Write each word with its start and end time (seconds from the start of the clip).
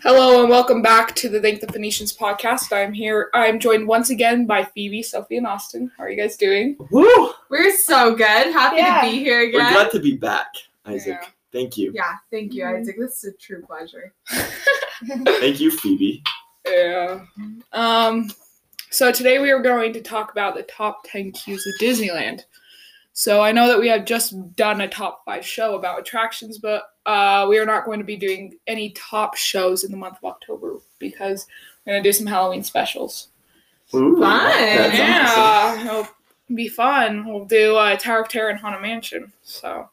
Hello 0.00 0.40
and 0.40 0.48
welcome 0.50 0.82
back 0.82 1.14
to 1.16 1.28
the 1.28 1.40
Thank 1.40 1.60
the 1.60 1.68
Phoenicians 1.68 2.16
podcast. 2.16 2.72
I'm 2.72 2.92
here. 2.92 3.30
I'm 3.34 3.60
joined 3.60 3.86
once 3.86 4.10
again 4.10 4.46
by 4.46 4.64
Phoebe, 4.64 5.02
Sophie, 5.02 5.36
and 5.36 5.46
Austin. 5.46 5.92
How 5.96 6.04
are 6.04 6.10
you 6.10 6.16
guys 6.16 6.36
doing? 6.36 6.76
Woo! 6.90 7.30
We're 7.50 7.76
so 7.76 8.14
good. 8.14 8.52
Happy 8.52 8.76
Yeah. 8.78 9.00
to 9.02 9.10
be 9.10 9.18
here 9.18 9.40
We're 9.40 9.48
again. 9.60 9.72
glad 9.74 9.90
to 9.92 10.00
be 10.00 10.16
back, 10.16 10.46
Isaac. 10.86 11.18
Yeah. 11.22 11.28
Thank 11.52 11.76
you. 11.76 11.92
yeah, 11.94 12.14
thank 12.30 12.54
you, 12.54 12.64
Mhm. 12.64 12.80
Isaac. 12.80 12.96
This 12.98 13.22
is 13.22 13.34
a 13.34 13.36
true 13.36 13.62
pleasure. 13.62 14.14
Thank 15.26 15.60
you, 15.60 15.70
Phoebe. 15.70 16.22
Yeah. 16.66 17.20
Um. 17.72 18.30
So 18.90 19.12
today 19.12 19.38
we 19.38 19.50
are 19.50 19.60
going 19.60 19.92
to 19.92 20.00
talk 20.00 20.32
about 20.32 20.54
the 20.54 20.62
top 20.64 21.02
ten 21.04 21.30
cues 21.32 21.64
of 21.66 21.72
Disneyland. 21.80 22.44
So 23.14 23.42
I 23.42 23.52
know 23.52 23.68
that 23.68 23.78
we 23.78 23.88
have 23.88 24.04
just 24.06 24.56
done 24.56 24.80
a 24.80 24.88
top 24.88 25.22
five 25.24 25.44
show 25.44 25.74
about 25.76 26.00
attractions, 26.00 26.58
but 26.58 26.84
uh, 27.04 27.46
we 27.48 27.58
are 27.58 27.66
not 27.66 27.84
going 27.84 27.98
to 27.98 28.04
be 28.04 28.16
doing 28.16 28.54
any 28.66 28.90
top 28.90 29.36
shows 29.36 29.84
in 29.84 29.90
the 29.90 29.96
month 29.98 30.16
of 30.22 30.24
October 30.24 30.78
because 30.98 31.46
we're 31.84 31.94
gonna 31.94 32.02
do 32.02 32.12
some 32.12 32.26
Halloween 32.26 32.62
specials. 32.62 33.28
Ooh, 33.94 34.18
Fun. 34.18 34.38
that's 34.38 34.98
awesome. 34.98 35.86
yeah, 35.86 36.00
it'll 36.00 36.08
be 36.54 36.68
fun. 36.68 37.26
We'll 37.26 37.44
do 37.44 37.76
uh, 37.76 37.96
Tower 37.96 38.22
of 38.22 38.28
Terror 38.28 38.48
and 38.48 38.58
Haunted 38.58 38.80
Mansion, 38.80 39.30
so 39.42 39.90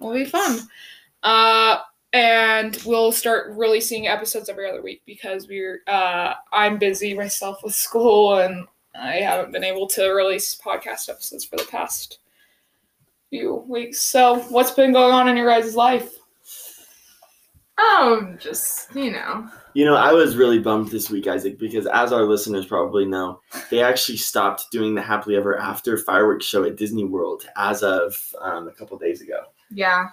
it'll 0.00 0.14
be 0.14 0.24
fun. 0.24 0.60
Uh, 1.22 1.78
and 2.12 2.80
we'll 2.86 3.12
start 3.12 3.50
releasing 3.56 4.06
episodes 4.06 4.48
every 4.48 4.70
other 4.70 4.80
week 4.80 5.02
because 5.04 5.48
we're 5.48 5.82
uh, 5.86 6.34
I'm 6.52 6.78
busy 6.78 7.12
myself 7.12 7.58
with 7.62 7.74
school 7.74 8.38
and 8.38 8.66
I 8.94 9.16
haven't 9.16 9.52
been 9.52 9.64
able 9.64 9.86
to 9.88 10.08
release 10.08 10.58
podcast 10.58 11.10
episodes 11.10 11.44
for 11.44 11.56
the 11.56 11.64
past 11.64 12.20
few 13.30 13.64
weeks. 13.68 14.00
So, 14.00 14.40
what's 14.50 14.70
been 14.70 14.92
going 14.92 15.12
on 15.12 15.28
in 15.28 15.36
your 15.36 15.48
guys' 15.48 15.74
life? 15.74 16.12
Oh, 17.78 18.34
just 18.38 18.94
you 18.94 19.10
know. 19.12 19.48
You 19.74 19.84
know, 19.84 19.94
I 19.96 20.10
was 20.12 20.36
really 20.36 20.58
bummed 20.58 20.88
this 20.88 21.10
week, 21.10 21.26
Isaac, 21.26 21.58
because 21.58 21.86
as 21.86 22.10
our 22.10 22.22
listeners 22.24 22.64
probably 22.64 23.04
know, 23.04 23.40
they 23.70 23.82
actually 23.82 24.16
stopped 24.16 24.70
doing 24.70 24.94
the 24.94 25.02
Happily 25.02 25.36
Ever 25.36 25.58
After 25.58 25.98
fireworks 25.98 26.46
show 26.46 26.64
at 26.64 26.76
Disney 26.76 27.04
World 27.04 27.46
as 27.58 27.82
of 27.82 28.16
um, 28.40 28.68
a 28.68 28.72
couple 28.72 28.96
days 28.96 29.20
ago. 29.20 29.40
Yeah. 29.70 30.08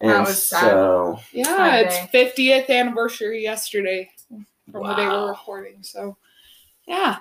And 0.00 0.10
That 0.12 0.26
was 0.26 0.46
sad. 0.46 0.60
so, 0.60 1.18
Yeah, 1.32 1.44
Sunday. 1.44 2.08
it's 2.12 2.36
50th 2.38 2.70
anniversary 2.70 3.42
yesterday 3.42 4.08
from 4.70 4.86
the 4.86 4.94
day 4.94 5.08
we're 5.08 5.30
recording. 5.30 5.82
So, 5.82 6.16
yeah. 6.86 7.16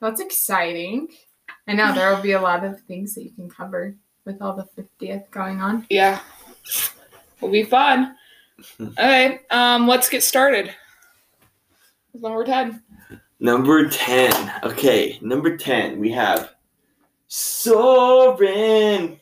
That's 0.00 0.20
exciting. 0.20 1.08
I 1.66 1.72
know 1.72 1.92
there 1.92 2.14
will 2.14 2.22
be 2.22 2.32
a 2.32 2.40
lot 2.40 2.64
of 2.64 2.80
things 2.82 3.16
that 3.16 3.24
you 3.24 3.32
can 3.32 3.50
cover 3.50 3.96
with 4.24 4.40
all 4.42 4.54
the 4.54 4.82
50th 4.82 5.30
going 5.30 5.60
on. 5.60 5.86
Yeah. 5.90 6.20
Will 7.40 7.50
be 7.50 7.62
fun. 7.64 8.16
Okay, 8.98 9.40
um, 9.50 9.88
let's 9.88 10.10
get 10.10 10.22
started. 10.22 10.74
With 12.12 12.20
Number 12.22 12.44
10. 12.44 12.82
number 13.40 13.88
10. 13.88 14.52
Okay, 14.64 15.18
number 15.22 15.56
10, 15.56 15.98
we 15.98 16.10
have 16.12 16.50
Soarin'. 17.28 19.18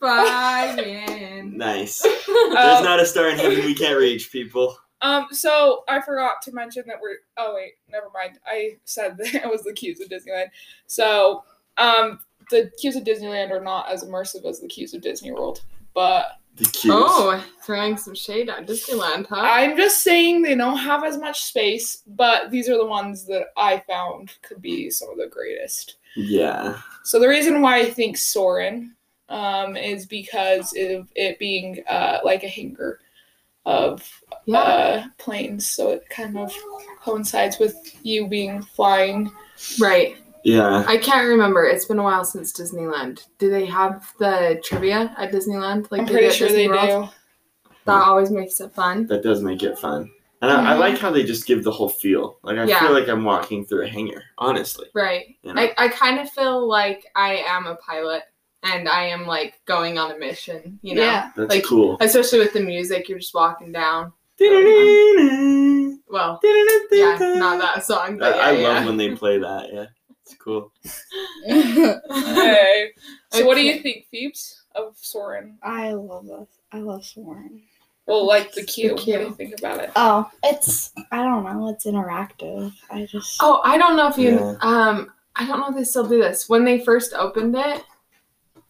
Flying. 0.00 1.54
Nice. 1.58 2.02
Uh, 2.04 2.08
There's 2.54 2.82
not 2.82 2.98
a 2.98 3.04
star 3.04 3.28
in 3.28 3.36
heaven 3.36 3.58
we 3.66 3.74
can't 3.74 3.98
reach, 3.98 4.32
people. 4.32 4.76
um, 5.02 5.26
so 5.32 5.84
I 5.86 6.00
forgot 6.00 6.40
to 6.42 6.52
mention 6.52 6.84
that 6.86 6.96
we're 7.00 7.18
oh 7.36 7.54
wait, 7.54 7.72
never 7.90 8.06
mind. 8.14 8.38
I 8.46 8.78
said 8.84 9.18
that 9.18 9.34
it 9.34 9.50
was 9.50 9.62
the 9.64 9.72
queues 9.74 10.00
of 10.00 10.08
Disneyland. 10.08 10.46
So 10.86 11.44
um 11.76 12.20
the 12.50 12.70
queues 12.80 12.96
of 12.96 13.04
Disneyland 13.04 13.50
are 13.50 13.62
not 13.62 13.90
as 13.90 14.04
immersive 14.04 14.44
as 14.44 14.60
the 14.60 14.68
queues 14.68 14.94
of 14.94 15.02
Disney 15.02 15.32
World. 15.32 15.62
But 15.94 16.38
The 16.56 16.64
cues. 16.64 16.92
Oh, 16.94 17.42
throwing 17.62 17.96
some 17.96 18.14
shade 18.14 18.50
at 18.50 18.66
Disneyland, 18.66 19.26
huh? 19.26 19.40
I'm 19.40 19.76
just 19.76 20.02
saying 20.02 20.42
they 20.42 20.54
don't 20.54 20.76
have 20.76 21.02
as 21.02 21.18
much 21.18 21.44
space, 21.44 22.02
but 22.06 22.50
these 22.50 22.68
are 22.68 22.76
the 22.76 22.86
ones 22.86 23.24
that 23.26 23.46
I 23.56 23.82
found 23.88 24.34
could 24.42 24.60
be 24.60 24.90
some 24.90 25.10
of 25.10 25.16
the 25.16 25.28
greatest. 25.28 25.96
Yeah. 26.14 26.78
So 27.04 27.18
the 27.18 27.28
reason 27.28 27.62
why 27.62 27.78
I 27.78 27.90
think 27.90 28.16
Soarin' 28.18 28.94
um, 29.30 29.76
is 29.76 30.04
because 30.04 30.74
of 30.78 31.08
it 31.14 31.38
being 31.38 31.82
uh, 31.88 32.18
like 32.22 32.44
a 32.44 32.48
hanger 32.48 33.00
of 33.64 34.06
yeah. 34.44 34.58
uh, 34.58 35.04
planes, 35.18 35.66
so 35.66 35.90
it 35.90 36.08
kind 36.10 36.36
of 36.36 36.52
coincides 37.00 37.58
with 37.58 37.76
you 38.02 38.28
being 38.28 38.60
flying. 38.60 39.30
right. 39.80 40.16
Yeah. 40.44 40.84
I 40.86 40.96
can't 40.96 41.28
remember. 41.28 41.64
It's 41.64 41.84
been 41.84 41.98
a 41.98 42.02
while 42.02 42.24
since 42.24 42.52
Disneyland. 42.52 43.26
Do 43.38 43.50
they 43.50 43.64
have 43.66 44.12
the 44.18 44.60
trivia 44.64 45.14
at 45.18 45.30
Disneyland? 45.32 45.90
Like 45.90 46.02
I'm 46.02 46.06
pretty 46.08 46.30
sure 46.30 46.48
Disney 46.48 46.64
they 46.66 46.68
World? 46.68 47.10
do. 47.10 47.70
That 47.84 48.02
always 48.06 48.30
makes 48.30 48.60
it 48.60 48.72
fun. 48.72 49.06
That 49.06 49.22
does 49.22 49.42
make 49.42 49.62
it 49.62 49.78
fun. 49.78 50.10
And 50.40 50.50
I, 50.50 50.72
I 50.72 50.74
Mhm. 50.76 50.80
like 50.80 50.98
how 50.98 51.10
they 51.10 51.22
just 51.22 51.46
give 51.46 51.62
the 51.64 51.70
whole 51.70 51.88
feel. 51.88 52.38
Like 52.42 52.58
I 52.58 52.64
Yeah. 52.64 52.80
feel 52.80 52.92
like 52.92 53.08
I'm 53.08 53.24
walking 53.24 53.64
through 53.64 53.84
a 53.84 53.88
hangar, 53.88 54.22
honestly. 54.38 54.86
Right. 54.94 55.36
You 55.42 55.54
know? 55.54 55.60
I, 55.62 55.72
I 55.78 55.88
kind 55.88 56.18
of 56.20 56.28
feel 56.30 56.66
like 56.68 57.06
I 57.14 57.44
am 57.46 57.66
a 57.66 57.76
pilot 57.76 58.22
and 58.64 58.88
I 58.88 59.04
am 59.04 59.26
like 59.26 59.60
going 59.66 59.98
on 59.98 60.10
a 60.12 60.18
mission, 60.18 60.78
you 60.82 60.94
know? 60.96 61.02
Yeah. 61.02 61.30
That's 61.36 61.54
like- 61.54 61.64
cool. 61.64 61.96
Especially 62.00 62.38
with 62.40 62.52
the 62.52 62.60
music, 62.60 63.08
you're 63.08 63.18
just 63.20 63.34
walking 63.34 63.70
down. 63.72 64.12
Well, 66.08 66.40
yeah, 66.92 67.16
not 67.38 67.58
that 67.60 67.84
song, 67.86 68.18
but 68.18 68.36
yeah. 68.36 68.42
I 68.42 68.50
yeah. 68.52 68.68
love 68.68 68.86
when 68.86 68.96
they 68.96 69.14
play 69.14 69.38
that. 69.38 69.72
Yeah, 69.72 69.86
it's 70.24 70.34
cool. 70.34 70.72
Okay. 71.48 72.90
So 73.30 73.46
what 73.46 73.54
do 73.56 73.62
you 73.62 73.80
think, 73.80 74.06
Phoebes, 74.10 74.62
of 74.74 74.96
Soarin'? 74.96 75.58
I 75.62 75.92
love 75.92 76.28
us. 76.30 76.48
I 76.72 76.78
love 76.78 77.04
Soarin'. 77.04 77.62
Well, 78.06 78.26
like 78.26 78.52
the 78.52 78.62
The 78.62 78.66
queue. 78.66 78.94
What 78.94 79.04
do 79.04 79.10
you 79.10 79.34
think 79.34 79.58
about 79.58 79.80
it? 79.80 79.90
Oh, 79.96 80.28
it's 80.42 80.92
I 81.12 81.22
don't 81.22 81.44
know. 81.44 81.68
It's 81.68 81.86
interactive. 81.86 82.72
I 82.90 83.06
just 83.06 83.38
Oh, 83.40 83.60
I 83.64 83.78
don't 83.78 83.96
know 83.96 84.08
if 84.08 84.18
you 84.18 84.32
Yeah. 84.32 84.56
um 84.60 85.12
I 85.36 85.46
don't 85.46 85.60
know 85.60 85.68
if 85.70 85.76
they 85.76 85.84
still 85.84 86.06
do 86.06 86.20
this. 86.20 86.48
When 86.48 86.64
they 86.64 86.80
first 86.84 87.14
opened 87.14 87.56
it, 87.56 87.84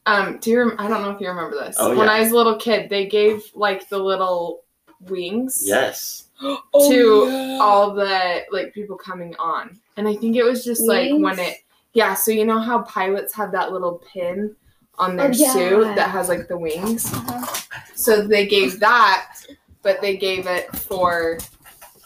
um, 0.07 0.39
do 0.39 0.51
you 0.51 0.59
rem- 0.61 0.77
I 0.79 0.87
don't 0.89 1.03
know 1.03 1.11
if 1.11 1.21
you 1.21 1.29
remember 1.29 1.57
this. 1.59 1.77
Oh, 1.79 1.89
when 1.97 2.07
yeah. 2.07 2.13
I 2.15 2.21
was 2.21 2.31
a 2.31 2.37
little 2.37 2.57
kid, 2.57 2.89
they 2.91 3.07
gave 3.07 3.43
like 3.55 3.89
the 3.89 3.99
little 3.99 4.63
wings 5.01 5.63
Yes. 5.65 6.29
Oh, 6.75 6.91
to 6.91 7.31
yeah. 7.31 7.59
all 7.61 7.95
the 7.95 8.43
like 8.51 8.75
people 8.75 8.97
coming 8.97 9.35
on. 9.37 9.79
And 9.97 10.09
I 10.09 10.17
think 10.17 10.37
it 10.37 10.43
was 10.43 10.65
just 10.65 10.83
like 10.83 11.11
when 11.13 11.39
it 11.39 11.59
yeah, 11.93 12.15
so 12.15 12.31
you 12.31 12.45
know 12.45 12.59
how 12.59 12.83
pilots 12.83 13.35
have 13.35 13.53
that 13.53 13.73
little 13.73 14.03
pin 14.13 14.57
on 14.99 15.17
their 15.17 15.29
Oh, 15.29 15.33
yeah. 15.33 15.53
suit 15.53 15.97
that 15.97 16.11
has 16.11 16.29
like 16.29 16.49
the 16.49 16.57
wings? 16.57 17.13
Uh-huh. 17.13 17.47
So 17.95 18.27
they 18.27 18.47
gave 18.47 18.81
that, 18.81 19.35
but 19.83 20.01
they 20.01 20.17
gave 20.17 20.47
it 20.47 20.75
for 20.75 21.39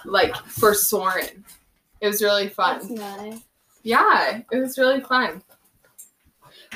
like 0.04 0.34
for 0.36 0.74
Soarin'. 0.74 1.44
It 2.00 2.08
was 2.08 2.22
really 2.22 2.48
fun. 2.48 2.78
that's 2.78 2.90
nice. 2.90 3.40
Yeah, 3.82 4.40
it 4.50 4.58
was 4.58 4.76
really 4.78 5.00
fun. 5.00 5.42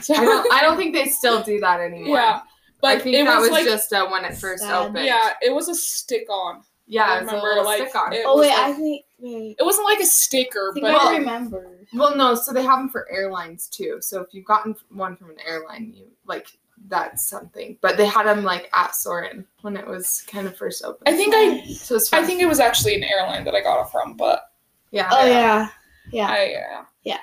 So, 0.01 0.15
I 0.17 0.25
don't 0.25 0.53
I 0.53 0.61
don't 0.63 0.77
think 0.77 0.95
they 0.95 1.07
still 1.07 1.43
do 1.43 1.61
that 1.61 1.81
anymore. 1.81 2.17
yeah, 2.17 2.41
but 2.81 2.89
I 2.89 2.99
think 3.01 3.17
it 3.17 3.25
that 3.25 3.41
was, 3.41 3.51
was, 3.51 3.59
like 3.59 3.65
just 3.67 3.93
uh, 3.93 4.09
when 4.09 4.25
it 4.25 4.37
first 4.37 4.63
Sad. 4.63 4.87
opened. 4.89 5.05
yeah, 5.05 5.33
it 5.43 5.53
was 5.53 5.69
a 5.69 5.75
stick 5.75 6.27
on. 6.31 6.63
Yeah, 6.93 7.05
I 7.05 7.19
it 7.19 7.23
was 7.23 7.33
a 7.33 7.35
remember, 7.37 7.49
little 7.49 7.65
like, 7.65 7.89
stick 7.89 7.95
on. 7.97 8.13
it- 8.13 8.25
Oh 8.27 8.35
was 8.37 8.41
wait, 8.43 8.49
like- 8.51 8.59
I 8.59 8.73
think 8.73 9.05
wait. 9.21 9.57
It 9.59 9.63
wasn't 9.65 9.85
like 9.87 10.01
a 10.01 10.07
sticker, 10.07 10.71
I 10.71 10.75
think 10.75 10.85
but 10.87 10.95
I 11.01 11.17
remember. 11.19 11.79
Well, 11.95 12.17
no, 12.17 12.35
so 12.35 12.53
they 12.53 12.63
have 12.63 12.79
them 12.79 12.89
for 12.89 13.11
airlines 13.11 13.69
too. 13.69 13.99
So 14.01 14.21
if 14.21 14.29
you've 14.33 14.45
gotten 14.45 14.75
one 14.91 15.17
from 15.17 15.31
an 15.31 15.37
airline, 15.47 15.93
you 15.97 16.07
like 16.27 16.49
that's 16.89 17.27
something. 17.29 17.77
But 17.81 17.97
they 17.97 18.07
had 18.07 18.25
them 18.27 18.43
like 18.43 18.69
at 18.73 18.95
Soarin' 18.97 19.47
when 19.63 19.77
it 19.77 19.87
was 19.87 20.23
kind 20.27 20.47
of 20.47 20.57
first 20.57 20.85
open. 20.85 21.03
I 21.07 21.17
think 21.17 21.33
I 21.37 21.65
so 21.75 21.97
I 22.13 22.25
think 22.25 22.41
it 22.41 22.47
was 22.47 22.59
actually 22.61 22.95
an 22.97 23.05
airline 23.05 23.45
that 23.45 23.55
I 23.55 23.61
got 23.61 23.83
it 23.87 23.91
from, 23.91 24.17
but 24.17 24.51
yeah. 24.91 25.09
Oh 25.13 25.27
yeah, 25.27 25.69
yeah. 26.13 26.27
I 26.29 26.55
uh, 26.81 26.85
Yeah. 27.05 27.19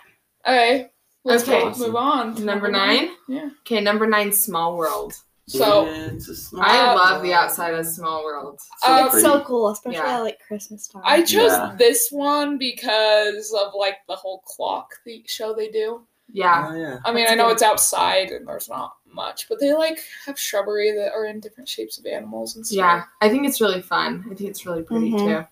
Okay. 0.47 0.91
Let's 1.25 1.43
Okay. 1.43 1.59
go- 1.59 1.75
move 1.77 1.95
on. 1.97 2.35
to 2.35 2.43
Number 2.45 2.69
nine. 2.71 3.09
Yeah. 3.27 3.49
Okay, 3.61 3.81
number 3.81 4.07
nine, 4.07 4.31
Small 4.31 4.77
World. 4.77 5.13
So 5.47 5.85
It's 5.87 6.27
a 6.27 6.35
small 6.35 6.61
I 6.65 6.93
love 6.93 7.23
the 7.23 7.33
outside 7.33 7.73
of 7.73 7.85
Small 7.85 8.23
World. 8.23 8.59
So 8.79 8.91
Uh, 8.91 9.05
it's 9.05 9.21
so 9.21 9.41
cool, 9.41 9.69
especially 9.69 9.97
Yeah. 9.99 10.17
at 10.17 10.23
like 10.23 10.39
Christmas 10.45 10.87
time. 10.89 11.01
I 11.05 11.21
chose 11.21 11.51
Yeah. 11.53 11.73
this 11.77 12.09
one 12.11 12.57
because 12.57 13.53
of 13.53 13.73
like 13.73 13.99
the 14.07 14.15
whole 14.15 14.39
clock 14.39 14.91
the 15.05 15.23
show 15.25 15.53
they 15.53 15.69
do. 15.69 16.05
Yeah. 16.33 16.67
Oh, 16.69 16.75
yeah. 16.75 16.99
I 17.05 17.13
mean, 17.13 17.23
That's 17.23 17.31
I 17.31 17.35
know 17.35 17.45
good. 17.47 17.53
it's 17.53 17.61
outside 17.63 18.31
and 18.31 18.45
there's 18.45 18.67
not 18.67 18.95
much, 19.05 19.47
but 19.47 19.61
they 19.61 19.73
like 19.73 19.99
have 20.25 20.37
shrubbery 20.37 20.91
that 20.91 21.13
are 21.13 21.25
in 21.25 21.39
different 21.39 21.69
shapes 21.69 21.97
of 21.97 22.05
animals 22.05 22.57
and 22.57 22.67
stuff. 22.67 22.75
Yeah. 22.75 23.03
I 23.21 23.29
think 23.29 23.47
it's 23.47 23.61
really 23.61 23.81
fun. 23.81 24.25
I 24.29 24.35
think 24.35 24.49
it's 24.49 24.65
really 24.65 24.83
pretty 24.83 25.11
Mhm. 25.11 25.19
too. 25.19 25.47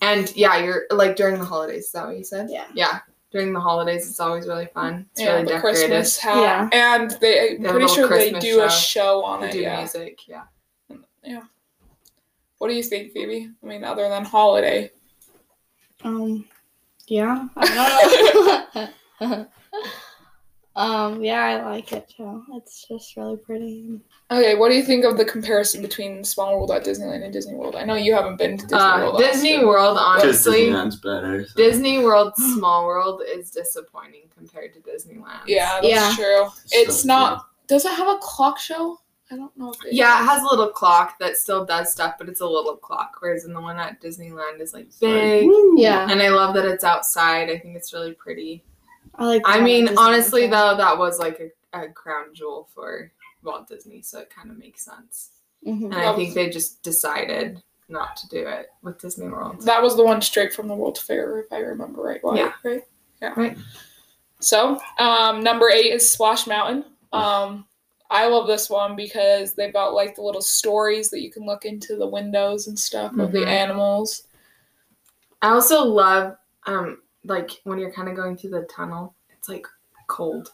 And 0.00 0.36
yeah, 0.36 0.58
you're 0.58 0.84
like 0.92 1.16
during 1.16 1.38
the 1.40 1.44
holidays, 1.44 1.86
is 1.86 1.92
that 1.92 2.06
what 2.06 2.16
you 2.16 2.24
said? 2.24 2.48
Yeah. 2.50 2.66
Yeah. 2.72 3.00
During 3.34 3.52
the 3.52 3.58
holidays 3.58 4.08
it's 4.08 4.20
always 4.20 4.46
really 4.46 4.66
fun. 4.72 5.06
It's 5.10 5.20
yeah, 5.22 5.32
really 5.32 5.42
the 5.42 5.48
decorated. 5.54 5.78
Christmas 5.88 6.16
hat, 6.18 6.40
Yeah. 6.40 6.68
and 7.00 7.10
they. 7.20 7.56
I'm 7.56 7.62
They 7.62 7.68
pretty 7.68 7.84
little 7.86 7.88
sure 7.96 8.08
they 8.08 8.30
Christmas 8.30 8.44
do 8.44 8.62
a 8.62 8.70
show. 8.70 8.76
show 8.78 9.24
on 9.24 9.40
They 9.40 9.48
it. 9.48 9.52
do 9.52 9.58
Yeah. 9.62 9.76
music, 9.78 10.28
yeah. 10.28 10.42
Yeah. 11.24 11.40
What 12.58 12.68
do 12.68 12.74
you 12.74 12.82
think, 12.84 13.10
Phoebe? 13.12 13.50
I 13.60 13.66
mean, 13.66 13.82
other 13.82 14.08
than 14.08 14.24
holiday. 14.24 14.92
Um, 16.04 16.44
yeah. 17.08 17.48
I 17.56 18.70
don't 19.20 19.30
know. 19.30 19.46
Um, 20.76 21.22
yeah, 21.22 21.40
I 21.44 21.64
like 21.70 21.92
it 21.92 22.08
too. 22.16 22.44
It's 22.54 22.86
just 22.88 23.16
really 23.16 23.36
pretty. 23.36 24.00
Okay, 24.30 24.56
what 24.56 24.70
do 24.70 24.74
you 24.74 24.82
think 24.82 25.04
of 25.04 25.16
the 25.16 25.24
comparison 25.24 25.82
between 25.82 26.24
Small 26.24 26.56
World 26.56 26.72
at 26.72 26.84
Disneyland 26.84 27.22
and 27.22 27.32
Disney 27.32 27.54
World? 27.54 27.76
I 27.76 27.84
know 27.84 27.94
you 27.94 28.12
haven't 28.12 28.38
been 28.38 28.56
to 28.58 28.66
Disney 28.66 28.78
Uh, 28.78 28.98
World. 28.98 29.18
Disney 29.18 29.52
Austin. 29.54 29.68
World, 29.68 29.98
honestly, 30.00 30.60
Disneyland's 30.70 30.96
better. 30.96 31.46
so. 31.46 31.54
Disney 31.56 31.98
World 32.00 32.34
Small 32.36 32.86
World 32.86 33.22
is 33.24 33.50
disappointing 33.50 34.22
compared 34.36 34.72
to 34.74 34.80
Disneyland. 34.80 35.42
Yeah, 35.46 35.80
that's 35.80 35.86
Yeah. 35.86 36.12
true. 36.16 36.46
It's 36.72 37.02
So 37.02 37.06
not. 37.06 37.46
Does 37.68 37.84
it 37.84 37.92
have 37.92 38.08
a 38.08 38.18
clock 38.20 38.58
show? 38.58 38.98
I 39.30 39.36
don't 39.36 39.56
know. 39.56 39.70
If 39.72 39.84
it 39.86 39.92
Yeah, 39.94 40.20
it 40.22 40.26
has 40.26 40.42
a 40.42 40.46
little 40.46 40.68
clock 40.70 41.18
that 41.20 41.36
still 41.36 41.64
does 41.64 41.92
stuff, 41.92 42.16
but 42.18 42.28
it's 42.28 42.40
a 42.40 42.46
little 42.46 42.76
clock. 42.76 43.16
Whereas 43.20 43.44
in 43.44 43.54
the 43.54 43.60
one 43.60 43.78
at 43.78 44.02
Disneyland 44.02 44.60
is 44.60 44.74
like 44.74 44.86
It's 44.86 45.00
like, 45.00 45.12
big. 45.12 45.50
Yeah, 45.76 46.08
And 46.10 46.20
I 46.20 46.28
love 46.30 46.52
that 46.54 46.64
it's 46.66 46.84
outside. 46.84 47.48
I 47.48 47.58
think 47.58 47.76
it's 47.76 47.92
really 47.94 48.12
pretty. 48.12 48.64
I 49.16 49.24
like. 49.26 49.42
I 49.44 49.60
mean, 49.60 49.86
Disneyland 49.88 49.96
honestly, 49.98 50.42
too. 50.42 50.50
though, 50.50 50.76
that 50.76 50.96
was 50.98 51.18
like 51.18 51.40
a, 51.72 51.78
a 51.84 51.88
crown 51.88 52.34
jewel 52.34 52.68
for 52.74 53.10
Walt 53.42 53.68
Disney, 53.68 54.02
so 54.02 54.20
it 54.20 54.30
kind 54.30 54.50
of 54.50 54.58
makes 54.58 54.84
sense. 54.84 55.30
Mhm. 55.66 55.84
And 55.86 55.94
I 55.94 56.14
think 56.14 56.34
they 56.34 56.50
just 56.50 56.82
decided 56.82 57.62
not 57.88 58.16
to 58.16 58.28
do 58.28 58.46
it 58.46 58.70
with 58.82 58.98
Disney 59.00 59.28
World. 59.28 59.62
That 59.62 59.82
was 59.82 59.96
the 59.96 60.04
one 60.04 60.20
straight 60.22 60.52
from 60.54 60.68
the 60.68 60.74
World 60.74 60.98
Fair, 60.98 61.38
if 61.40 61.52
I 61.52 61.58
remember 61.58 62.02
right. 62.02 62.22
Why, 62.22 62.36
Yeah. 62.36 62.52
Right. 62.64 62.82
Yeah. 63.22 63.32
Right. 63.36 63.56
So, 64.40 64.78
um, 64.98 65.42
number 65.42 65.70
eight 65.70 65.92
is 65.92 66.08
Splash 66.10 66.46
Mountain. 66.46 66.84
Um, 67.12 67.66
I 68.10 68.26
love 68.26 68.46
this 68.46 68.68
one 68.68 68.94
because 68.96 69.54
they've 69.54 69.72
got 69.72 69.94
like 69.94 70.14
the 70.14 70.22
little 70.22 70.42
stories 70.42 71.08
that 71.10 71.20
you 71.22 71.30
can 71.30 71.46
look 71.46 71.64
into 71.64 71.96
the 71.96 72.06
windows 72.06 72.66
and 72.66 72.78
stuff 72.78 73.16
of 73.18 73.32
the 73.32 73.38
Mhm. 73.40 73.46
animals. 73.46 74.24
I 75.40 75.50
also 75.50 75.82
love, 75.84 76.36
um, 76.66 77.00
like 77.24 77.50
when 77.64 77.78
you're 77.78 77.92
kind 77.92 78.08
of 78.08 78.16
going 78.16 78.36
through 78.36 78.50
the 78.50 78.62
tunnel, 78.74 79.14
it's 79.30 79.48
like 79.48 79.66
cold, 80.06 80.50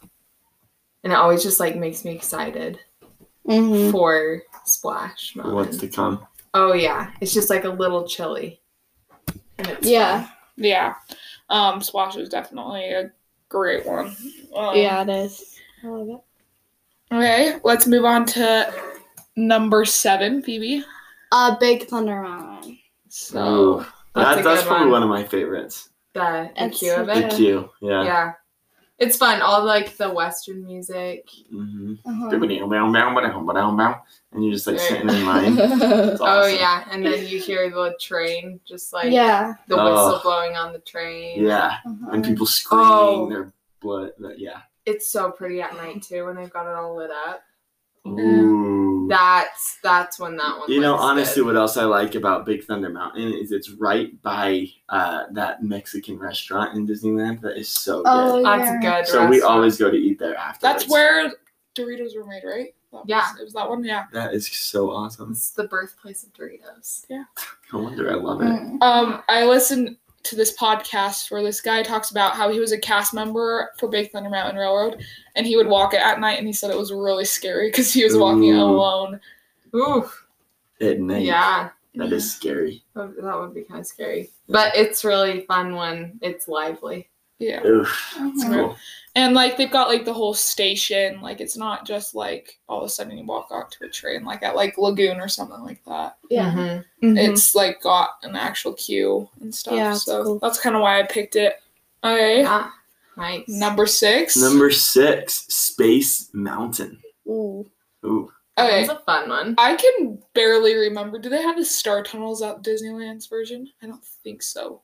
and 1.03 1.11
it 1.13 1.15
always 1.15 1.43
just 1.43 1.59
like 1.59 1.75
makes 1.75 2.03
me 2.05 2.11
excited 2.15 2.79
Mhm. 3.47 3.91
for 3.91 4.41
Splash 4.65 5.35
Mountain. 5.35 5.55
What's 5.55 5.77
to 5.77 5.87
come? 5.87 6.25
Oh 6.53 6.73
yeah, 6.73 7.11
it's 7.21 7.33
just 7.33 7.49
like 7.49 7.63
a 7.63 7.69
little 7.69 8.07
chilly. 8.07 8.61
And 9.57 9.67
it's 9.67 9.87
Yeah, 9.87 10.27
Yeah. 10.57 10.95
Um, 11.49 11.81
Splash 11.81 12.15
is 12.17 12.29
definitely 12.29 12.89
a 12.91 13.11
great 13.49 13.85
one. 13.85 14.15
Um, 14.55 14.75
yeah, 14.75 15.01
it 15.01 15.09
is. 15.09 15.59
I 15.83 15.87
love 15.87 16.07
it. 16.09 17.13
Okay, 17.15 17.59
let's 17.63 17.87
move 17.87 18.05
on 18.05 18.25
to 18.27 18.73
number 19.35 19.83
seven, 19.85 20.41
Phoebe. 20.41 20.83
Uh, 21.31 21.57
Big 21.57 21.87
Thunder 21.87 22.21
Mountain. 22.21 22.77
So, 23.09 23.39
Ooh, 23.81 23.85
That's 24.15 24.35
that, 24.35 24.39
a 24.39 24.43
that's 24.43 24.61
good 24.61 24.67
probably 24.67 24.85
one. 24.91 24.91
one 24.91 25.03
of 25.03 25.09
my 25.09 25.23
favorites. 25.23 25.89
The 26.13 26.51
the 26.55 26.65
It's 26.65 26.81
of 26.83 26.87
so 26.89 27.05
The 27.05 27.27
it. 27.27 27.31
queue, 27.33 27.69
yeah. 27.81 28.03
Yeah, 28.03 28.33
it's 28.99 29.17
fun. 29.17 29.41
All 29.41 29.63
like 29.63 29.97
the 29.97 30.09
Western 30.09 30.63
music. 30.65 31.27
Mm-hmm. 31.53 31.93
Uh-huh. 32.05 32.29
And 34.33 34.43
you're 34.45 34.53
just 34.53 34.67
like 34.67 34.79
sitting 34.79 35.09
in 35.09 35.25
line. 35.25 35.57
It's 35.59 36.21
Oh 36.23 36.45
yeah, 36.47 36.85
and 36.91 37.05
then 37.05 37.25
you 37.27 37.39
hear 37.39 37.69
the 37.69 37.95
train, 37.99 38.59
just 38.67 38.93
like 38.93 39.11
yeah. 39.11 39.55
the 39.67 39.75
Oh. 39.79 39.85
whistle 39.85 40.19
blowing 40.23 40.55
on 40.55 40.73
the 40.73 40.79
train. 40.79 41.43
Yeah. 41.43 41.77
uh-huh. 41.85 42.11
And 42.11 42.23
people 42.23 42.45
screaming 42.45 42.87
Oh. 42.89 43.29
their 43.29 43.53
blood. 43.81 44.11
Yeah. 44.37 44.61
It's 44.85 45.11
so 45.11 45.31
pretty 45.31 45.61
at 45.61 45.75
night 45.75 46.01
too 46.01 46.25
when 46.25 46.35
they've 46.35 46.49
got 46.51 46.65
it 46.69 46.75
all 46.75 46.95
lit 46.95 47.11
up. 47.11 47.41
Ooh. 48.07 49.07
That's 49.09 49.77
that's 49.83 50.19
when 50.19 50.37
that 50.37 50.57
one. 50.57 50.71
You 50.71 50.79
know, 50.79 50.95
honestly, 50.95 51.41
good. 51.41 51.47
what 51.47 51.55
else 51.57 51.75
I 51.77 51.83
like 51.83 52.15
about 52.15 52.45
Big 52.45 52.63
Thunder 52.63 52.89
Mountain 52.89 53.33
is 53.33 53.51
it's 53.51 53.69
right 53.71 54.19
by 54.21 54.67
uh, 54.89 55.23
that 55.31 55.63
Mexican 55.63 56.17
restaurant 56.17 56.77
in 56.77 56.87
Disneyland 56.87 57.41
that 57.41 57.57
is 57.57 57.69
so 57.69 57.97
good. 58.03 58.09
Oh, 58.09 58.43
that's 58.43 58.63
yeah. 58.63 58.77
a 58.77 59.01
good. 59.01 59.07
so 59.07 59.27
we 59.27 59.41
always 59.41 59.77
go 59.77 59.91
to 59.91 59.97
eat 59.97 60.17
there 60.17 60.35
after. 60.35 60.61
that's 60.61 60.87
where 60.87 61.31
Doritos 61.75 62.15
were 62.15 62.25
made, 62.25 62.43
right? 62.45 62.73
That 62.91 63.03
Yeah. 63.05 63.31
Was, 63.31 63.39
it 63.39 63.43
was 63.43 63.53
that 63.53 63.69
one, 63.69 63.83
yeah. 63.83 64.05
That 64.13 64.33
is 64.33 64.47
so 64.47 64.91
awesome. 64.91 65.31
It's 65.31 65.51
the 65.51 65.65
birthplace 65.65 66.23
of 66.23 66.33
Doritos. 66.33 67.05
Yeah, 67.09 67.23
no 67.73 67.79
wonder 67.79 68.11
I 68.11 68.15
love 68.15 68.41
it. 68.41 68.45
Mm. 68.45 68.81
Um, 68.81 69.23
I 69.29 69.45
listened 69.45 69.97
to 70.23 70.35
this 70.35 70.55
podcast 70.57 71.31
where 71.31 71.43
this 71.43 71.61
guy 71.61 71.83
talks 71.83 72.11
about 72.11 72.33
how 72.35 72.51
he 72.51 72.59
was 72.59 72.71
a 72.71 72.77
cast 72.77 73.13
member 73.13 73.71
for 73.77 73.87
Big 73.89 74.11
Thunder 74.11 74.29
Mountain 74.29 74.55
Railroad, 74.57 75.03
and 75.35 75.45
he 75.45 75.55
would 75.57 75.67
walk 75.67 75.93
it 75.93 76.01
at 76.01 76.19
night, 76.19 76.37
and 76.37 76.47
he 76.47 76.53
said 76.53 76.71
it 76.71 76.77
was 76.77 76.91
really 76.93 77.25
scary 77.25 77.69
because 77.69 77.93
he 77.93 78.03
was 78.03 78.15
walking 78.17 78.51
Ooh. 78.51 78.61
alone. 78.63 79.19
Ooh, 79.75 80.09
At 80.81 80.99
night. 80.99 81.23
yeah, 81.23 81.69
That 81.95 82.11
is 82.13 82.33
scary. 82.33 82.83
that 82.95 83.15
that 83.21 83.37
would 83.39 83.53
be 83.53 83.61
kind 83.63 83.81
of 83.81 83.85
scary, 83.87 84.29
but 84.49 84.75
it's 84.75 85.03
really 85.05 85.41
fun 85.41 85.75
when 85.75 86.19
it's 86.21 86.47
lively. 86.47 87.09
Yeah. 87.41 87.65
Oof. 87.65 88.13
It's 88.19 88.43
Mhm. 88.45 88.53
cool. 88.53 88.75
And 89.13 89.33
like 89.33 89.57
they've 89.57 89.69
got 89.71 89.89
like 89.89 90.05
the 90.05 90.13
whole 90.13 90.33
station, 90.33 91.19
like 91.21 91.41
it's 91.41 91.57
not 91.57 91.85
just 91.85 92.15
like 92.15 92.59
all 92.69 92.79
of 92.79 92.85
a 92.85 92.89
sudden 92.89 93.17
you 93.17 93.25
walk 93.25 93.49
out 93.51 93.69
to 93.71 93.85
a 93.85 93.89
train 93.89 94.23
like 94.23 94.41
at 94.41 94.55
like 94.55 94.77
Lagoon 94.77 95.19
or 95.19 95.27
something 95.27 95.59
like 95.61 95.83
that. 95.85 96.17
Yeah. 96.29 96.51
Mhm. 97.03 97.17
It's 97.17 97.53
like 97.53 97.81
got 97.81 98.11
an 98.23 98.35
actual 98.37 98.73
queue 98.73 99.27
and 99.41 99.53
stuff. 99.53 99.73
Yeah, 99.73 99.91
it's 99.93 100.05
so 100.05 100.23
cool. 100.23 100.39
that's 100.39 100.59
kind 100.59 100.75
of 100.77 100.81
why 100.81 100.99
I 100.99 101.03
picked 101.03 101.35
it. 101.35 101.61
Okay. 102.03 102.41
yeah, 102.41 102.69
nice. 103.17 103.43
Number 103.49 103.85
six. 103.85 104.37
Number 104.37 104.71
six, 104.71 105.45
Space 105.53 106.29
Mountain. 106.33 107.01
Ooh. 107.27 107.69
Ooh. 108.05 108.31
Okay. 108.57 108.85
That's 108.85 108.99
a 108.99 109.03
fun 109.05 109.29
one. 109.29 109.55
I 109.57 109.75
can 109.75 110.21
barely 110.33 110.75
remember. 110.75 111.17
Do 111.19 111.29
they 111.29 111.41
have 111.41 111.57
the 111.57 111.65
Star 111.65 112.01
Tunnels 112.03 112.41
at 112.41 112.61
Disneyland's 112.63 113.27
version? 113.27 113.69
I 113.81 113.87
don't 113.87 114.03
think 114.23 114.41
so. 114.43 114.81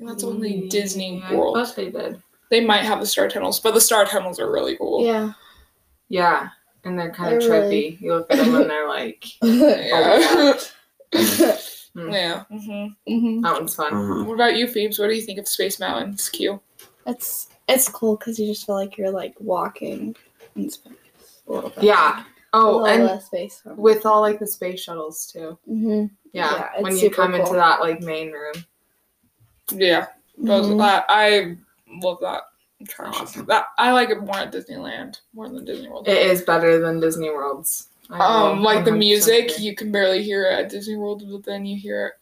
I 0.00 0.04
think 0.04 0.10
that's 0.10 0.24
only 0.24 0.68
Disney 0.68 1.20
I 1.24 1.34
World. 1.34 1.56
thought 1.56 1.74
they 1.76 1.90
did. 1.90 2.22
They 2.50 2.64
might 2.64 2.84
have 2.84 3.00
the 3.00 3.06
Star 3.06 3.28
Tunnels, 3.28 3.58
but 3.60 3.74
the 3.74 3.80
Star 3.80 4.04
Tunnels 4.04 4.38
are 4.38 4.50
really 4.50 4.76
cool. 4.76 5.04
Yeah. 5.04 5.32
Yeah, 6.08 6.48
and 6.84 6.98
they're 6.98 7.10
kind 7.10 7.34
of 7.34 7.40
They're 7.40 7.50
trippy. 7.50 7.70
really- 7.70 7.98
You 8.00 8.14
look 8.14 8.26
at 8.30 8.38
them 8.38 8.54
and 8.54 8.70
they're 8.70 8.88
like, 8.88 9.24
Yeah. 9.42 10.54
Hmm. 11.94 12.10
yeah. 12.12 12.44
hmm 12.50 12.86
hmm 13.08 13.40
that 13.40 13.54
one's 13.54 13.74
fun. 13.74 13.92
Mhm. 13.92 14.26
What 14.26 14.34
about 14.34 14.56
you, 14.56 14.68
Phoebes? 14.68 14.98
What 14.98 15.08
do 15.08 15.14
you 15.14 15.22
think 15.22 15.38
of 15.38 15.48
Space 15.48 15.80
Mountain's 15.80 16.28
queue? 16.28 16.60
It's 17.06 17.48
it's 17.66 17.88
cool 17.88 18.16
because 18.16 18.38
you 18.38 18.46
just 18.46 18.66
feel 18.66 18.74
like 18.76 18.96
you're 18.98 19.10
like 19.10 19.34
walking 19.40 20.14
in 20.54 20.70
space 20.70 20.92
a 21.48 21.52
little 21.52 21.70
bit. 21.70 21.82
Yeah. 21.84 22.24
Oh, 22.52 22.84
and 22.84 23.20
space. 23.22 23.62
with 23.64 24.06
all 24.06 24.20
like 24.20 24.38
the 24.38 24.46
space 24.46 24.80
shuttles 24.80 25.26
too. 25.26 25.58
hmm 25.66 26.04
Yeah, 26.32 26.68
Yeah, 26.76 26.82
when 26.82 26.92
you 26.92 26.98
super 26.98 27.16
come 27.16 27.34
into 27.34 27.54
that 27.54 27.80
like 27.80 28.00
main 28.02 28.30
room. 28.32 28.54
Yeah, 29.72 30.06
those, 30.36 30.66
Mhm. 30.66 30.78
that 30.78 31.04
I 31.08 31.56
love 32.02 32.18
that. 32.20 32.42
Awesome. 33.00 33.44
That 33.46 33.66
I 33.76 33.90
like 33.92 34.10
it 34.10 34.20
more 34.22 34.36
at 34.36 34.52
Disneyland 34.52 35.18
more 35.34 35.48
than 35.48 35.64
Disney 35.64 35.88
World. 35.88 36.06
It 36.08 36.18
is 36.30 36.42
better 36.42 36.78
than 36.78 37.00
Disney 37.00 37.28
World's. 37.30 37.88
I 38.10 38.50
um, 38.50 38.62
like 38.62 38.84
the 38.84 38.92
100% 38.92 38.98
music, 38.98 39.58
you 39.58 39.74
can 39.74 39.90
barely 39.92 40.22
hear 40.22 40.44
it 40.46 40.52
at 40.60 40.70
Disney 40.70 40.96
World, 40.96 41.24
but 41.30 41.44
then 41.44 41.66
you 41.66 41.76
hear 41.78 42.06
it 42.06 42.14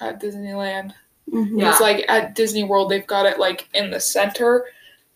at 0.00 0.20
Disneyland. 0.20 0.92
Mhm. 1.30 1.60
Yeah. 1.60 1.70
It's 1.70 1.80
like 1.80 2.04
at 2.08 2.34
Disney 2.36 2.62
World, 2.64 2.88
they've 2.90 3.06
got 3.06 3.26
it 3.26 3.38
like 3.40 3.68
in 3.74 3.90
the 3.90 3.98
center. 4.00 4.64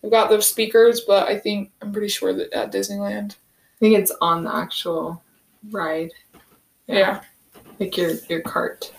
They've 0.01 0.11
got 0.11 0.29
those 0.29 0.47
speakers, 0.47 1.01
but 1.01 1.27
I 1.29 1.39
think 1.39 1.71
I'm 1.81 1.91
pretty 1.93 2.09
sure 2.09 2.33
that 2.33 2.51
at 2.53 2.71
Disneyland, 2.71 3.31
I 3.31 3.79
think 3.79 3.97
it's 3.97 4.11
on 4.21 4.43
the 4.43 4.53
actual 4.53 5.23
ride. 5.71 6.11
yeah. 6.87 7.21
Like 7.79 7.95
your 7.97 8.11
your 8.29 8.41
cart. 8.41 8.91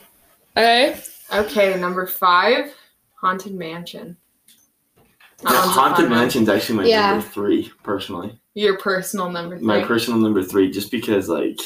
Okay, 0.57 0.99
Okay, 1.33 1.79
number 1.79 2.07
five, 2.07 2.75
Haunted 3.15 3.55
Mansion. 3.55 4.17
That 4.97 5.51
The 5.51 5.51
Haunted 5.51 5.97
fun 6.05 6.11
one. 6.11 6.19
Mansion's 6.21 6.49
actually 6.49 6.77
my 6.79 6.85
Yeah. 6.85 7.11
number 7.13 7.27
three, 7.27 7.73
personally. 7.83 8.39
Your 8.55 8.79
personal 8.79 9.31
number 9.31 9.57
three. 9.57 9.67
My 9.67 9.83
personal 9.83 10.21
number 10.21 10.43
three, 10.43 10.71
just 10.71 10.91
because 10.91 11.29
like 11.29 11.59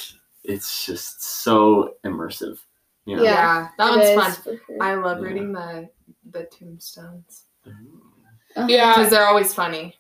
it's 0.45 0.87
just 0.87 1.23
so 1.23 1.95
immersive. 2.05 2.59
You 3.05 3.17
know? 3.17 3.23
yeah. 3.25 3.31
Yeah, 3.31 3.69
that 3.79 3.99
It 3.99 4.17
one's 4.17 4.37
fun. 4.45 4.59
sure. 4.67 4.83
I 4.83 4.95
love 4.95 5.19
Yeah. 5.21 5.25
reading 5.27 5.53
the 5.53 5.91
the 6.31 6.45
tombstones 6.45 7.45
Uh-huh. 7.67 8.67
yeah, 8.69 8.95
because 8.95 9.11
they're 9.11 9.27
always 9.27 9.53
funny. 9.55 9.95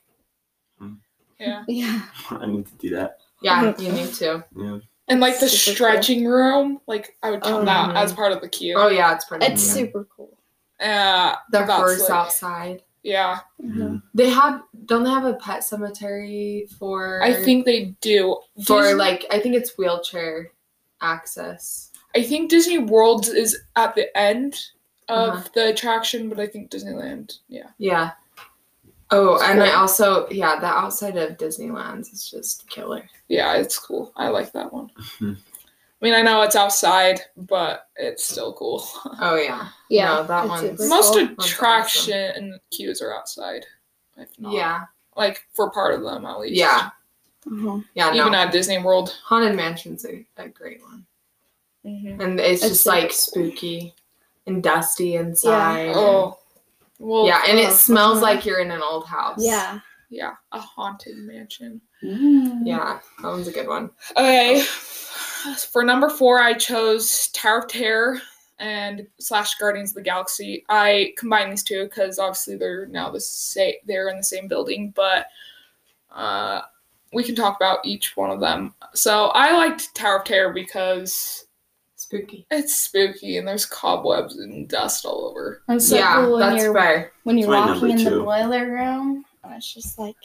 yeah, 1.38 1.64
Yeah. 1.68 2.02
I 2.30 2.46
need 2.46 2.66
to 2.66 2.74
do 2.76 2.90
that. 2.96 3.18
Yeah, 3.42 3.74
you 3.78 3.92
need 3.92 4.12
to. 4.14 4.44
Yeah. 4.56 4.78
And 5.08 5.20
like 5.20 5.38
the 5.40 5.48
Super 5.48 5.64
cool. 5.66 5.74
stretching 5.74 6.26
room, 6.26 6.80
like 6.86 7.16
I 7.22 7.30
would 7.30 7.42
count 7.42 7.62
Oh, 7.62 7.64
that 7.66 7.96
as 7.96 8.12
part 8.12 8.32
of 8.32 8.40
the 8.40 8.48
queue. 8.48 8.74
Oh 8.76 8.88
yeah, 8.88 9.14
it's 9.14 9.24
pretty. 9.24 9.46
It's 9.46 9.66
Yeah. 9.66 9.74
super 9.74 10.06
cool. 10.16 10.36
Uh, 10.80 11.34
the 11.52 11.58
that's, 11.60 11.72
horse 11.72 12.00
like- 12.02 12.10
outside. 12.10 12.82
Yeah, 13.02 13.38
Mhm. 13.62 14.02
They 14.14 14.28
have 14.30 14.62
don't 14.84 15.04
they 15.04 15.10
have 15.10 15.24
a 15.24 15.34
pet 15.34 15.62
cemetery 15.62 16.66
for 16.78 17.22
I 17.22 17.32
think 17.34 17.64
they 17.64 17.94
do. 18.00 18.40
for 18.66 18.82
Disney- 18.82 18.94
like 18.98 19.26
I 19.30 19.38
think 19.38 19.54
it's 19.54 19.78
wheelchair 19.78 20.50
access. 21.00 21.92
I 22.16 22.22
think 22.22 22.50
Disney 22.50 22.78
World 22.78 23.28
is 23.28 23.56
at 23.76 23.94
the 23.94 24.14
end 24.18 24.58
of 25.08 25.28
Uh-huh. 25.34 25.48
the 25.54 25.68
attraction, 25.68 26.28
but 26.28 26.40
I 26.40 26.46
think 26.48 26.70
Disneyland, 26.70 27.38
yeah. 27.48 27.68
Yeah. 27.78 28.10
Oh, 29.10 29.34
It's 29.34 29.44
and 29.44 29.62
I 29.62 29.72
also 29.74 30.28
yeah, 30.30 30.58
the 30.58 30.66
outside 30.66 31.16
of 31.16 31.36
Disneyland's 31.38 32.12
is 32.12 32.28
just 32.28 32.68
killer. 32.68 33.08
Yeah, 33.28 33.54
it's 33.54 33.78
cool. 33.78 34.12
I 34.16 34.28
like 34.28 34.52
that 34.52 34.72
one. 34.72 34.90
Mhm. 35.20 35.36
I 35.38 36.04
mean, 36.04 36.12
I 36.14 36.22
know 36.22 36.42
it's 36.42 36.56
outside, 36.56 37.20
but 37.36 37.88
it's 37.96 38.24
still 38.24 38.52
cool. 38.52 38.86
Oh 39.20 39.36
yeah. 39.36 39.68
Yeah. 39.88 40.06
No, 40.16 40.22
that 40.24 40.48
one. 40.48 40.64
Most 40.88 41.14
cool. 41.14 41.22
awesome. 41.22 41.36
attraction 41.38 42.60
queues 42.70 43.00
are 43.00 43.14
outside. 43.14 43.64
If 44.16 44.28
not 44.38 44.52
Yeah. 44.52 44.80
like 45.16 45.46
for 45.54 45.70
part 45.70 45.94
of 45.94 46.02
them 46.02 46.24
at 46.26 46.38
least. 46.40 46.54
Yeah, 46.54 46.90
Uh-huh. 47.46 47.80
yeah. 47.94 48.12
even 48.14 48.32
No, 48.32 48.38
at 48.38 48.52
Disney 48.52 48.78
World. 48.78 49.16
Haunted 49.24 49.54
Mansion's 49.54 50.04
a, 50.04 50.26
a 50.36 50.48
great 50.48 50.82
one, 50.82 51.06
Mm-hmm. 51.84 52.20
and 52.20 52.40
it's, 52.40 52.62
It's 52.62 52.72
just 52.72 52.84
so 52.84 52.90
like 52.90 53.04
cool. 53.04 53.10
spooky 53.12 53.94
and 54.46 54.62
dusty 54.62 55.14
inside. 55.14 55.88
and- 55.88 55.96
Oh, 55.96 56.38
well, 56.98 57.26
yeah, 57.26 57.42
and 57.48 57.58
it 57.58 57.66
uh, 57.66 57.72
smells 57.72 58.22
like 58.22 58.44
you're 58.44 58.60
in 58.60 58.70
an 58.70 58.82
old 58.82 59.06
house. 59.06 59.44
Yeah. 59.44 59.80
yeah, 60.10 60.34
a 60.52 60.60
haunted 60.60 61.16
mansion. 61.18 61.80
yeah, 62.02 63.00
that 63.22 63.28
one's 63.28 63.48
a 63.48 63.52
good 63.52 63.68
one. 63.68 63.90
Okay, 64.16 64.62
for 65.70 65.84
number 65.84 66.08
four, 66.08 66.40
I 66.40 66.54
chose 66.54 67.28
Tower 67.28 67.60
of 67.60 67.68
Terror 67.68 68.20
and 68.58 69.06
slash 69.18 69.54
Guardians 69.56 69.90
of 69.90 69.96
the 69.96 70.02
Galaxy. 70.02 70.64
I 70.68 71.14
combined 71.18 71.52
these 71.52 71.62
two 71.62 71.84
because 71.84 72.18
obviously 72.18 72.56
they're 72.56 72.86
now 72.86 73.10
the 73.10 73.20
same. 73.20 73.74
They're 73.86 74.08
in 74.08 74.16
the 74.16 74.24
same 74.24 74.48
building, 74.48 74.92
but 74.94 75.26
uh, 76.10 76.62
we 77.12 77.22
can 77.22 77.34
talk 77.34 77.56
about 77.56 77.84
each 77.84 78.16
one 78.16 78.30
of 78.30 78.40
them. 78.40 78.74
So 78.94 79.26
I 79.28 79.52
liked 79.56 79.94
Tower 79.94 80.18
of 80.18 80.24
Terror 80.24 80.52
because 80.52 81.45
Spooky. 82.18 82.46
it's 82.50 82.74
spooky 82.74 83.38
and 83.38 83.46
there's 83.46 83.66
cobwebs 83.66 84.38
and 84.38 84.68
dust 84.68 85.04
all 85.04 85.28
over. 85.28 85.62
And 85.68 85.82
so 85.82 85.96
yeah, 85.96 86.16
cool 86.16 86.32
when 86.32 86.40
that's 86.40 86.62
you're 86.62 86.74
fair. 86.74 87.12
when 87.24 87.38
you're 87.38 87.52
It's 87.54 87.60
my 87.60 87.72
walking 87.72 87.90
in 87.90 87.96
number 88.04 88.18
the 88.18 88.22
boiler 88.24 88.70
room, 88.72 89.24
and 89.44 89.54
it's 89.54 89.72
just 89.72 89.98
like 89.98 90.16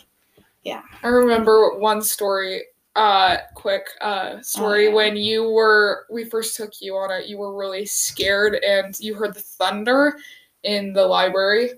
yeah. 0.63 0.81
I 1.03 1.07
remember 1.07 1.77
one 1.79 2.01
story, 2.01 2.63
uh, 2.95 3.37
quick 3.55 3.87
uh, 4.01 4.41
story 4.41 4.87
Oh, 4.87 4.89
yeah. 4.89 4.95
when 4.95 5.17
you 5.17 5.49
were, 5.49 6.05
we 6.11 6.23
first 6.25 6.55
took 6.55 6.81
you 6.81 6.95
on 6.97 7.11
it, 7.11 7.25
you 7.27 7.37
were 7.39 7.55
really 7.55 7.85
scared 7.85 8.55
and 8.63 8.97
you 8.99 9.15
heard 9.15 9.33
the 9.33 9.39
thunder 9.41 10.17
in 10.63 10.93
the 10.93 11.03
library. 11.05 11.71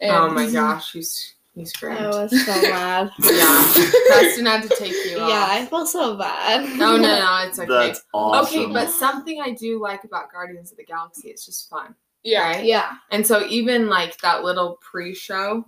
And 0.00 0.12
oh 0.16 0.30
my 0.30 0.50
gosh, 0.50 0.92
he's 0.92 1.34
he's 1.60 1.72
great. 1.72 1.98
I 1.98 2.08
was 2.08 2.44
so 2.44 2.62
mad. 2.62 3.10
Yeah, 3.20 3.72
Preston 4.08 4.46
had 4.46 4.62
to 4.62 4.68
take 4.76 4.92
you 4.92 5.12
yeah, 5.16 5.22
off. 5.22 5.50
I 5.50 5.66
felt 5.66 5.88
so 5.88 6.16
bad. 6.16 6.76
No, 6.76 6.96
no, 6.96 7.02
no, 7.02 7.42
it's 7.46 7.58
okay. 7.58 7.68
That's 7.68 8.02
awesome. 8.12 8.60
Okay, 8.60 8.72
but 8.72 8.90
something 8.90 9.40
I 9.40 9.52
do 9.52 9.80
like 9.80 10.04
about 10.04 10.32
Guardians 10.32 10.72
of 10.72 10.78
the 10.78 10.84
Galaxy, 10.84 11.28
it's 11.28 11.46
just 11.46 11.68
fun. 11.70 11.94
Yeah. 12.22 12.50
Right? 12.50 12.64
Yeah. 12.64 12.92
And 13.10 13.26
so 13.26 13.46
even 13.46 13.88
like 13.88 14.20
that 14.20 14.42
little 14.42 14.78
pre-show 14.80 15.64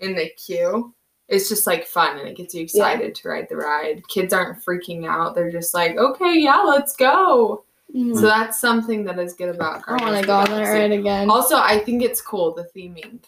in 0.00 0.14
the 0.14 0.30
queue, 0.30 0.94
it's 1.28 1.48
just 1.48 1.66
like 1.66 1.86
fun 1.86 2.18
and 2.18 2.28
it 2.28 2.36
gets 2.36 2.54
you 2.54 2.62
excited 2.62 3.14
to 3.14 3.28
ride 3.28 3.46
the 3.48 3.56
ride. 3.56 4.02
Kids 4.08 4.34
aren't 4.34 4.64
freaking 4.64 5.06
out. 5.06 5.34
They're 5.34 5.52
just 5.52 5.74
like, 5.74 5.96
okay, 5.96 6.38
yeah, 6.38 6.58
let's 6.58 6.96
go. 6.96 7.64
Mm. 7.94 8.14
So 8.14 8.22
that's 8.22 8.60
something 8.60 9.04
that 9.04 9.18
is 9.18 9.34
good 9.34 9.54
about 9.54 9.82
I 9.86 10.02
want 10.02 10.20
to 10.20 10.26
go 10.26 10.36
on 10.36 10.46
that 10.46 10.62
ride 10.62 10.92
again. 10.92 11.30
Also, 11.30 11.56
I 11.56 11.78
think 11.78 12.02
it's 12.02 12.20
cool 12.20 12.54
the 12.54 12.68
theming. 12.76 13.22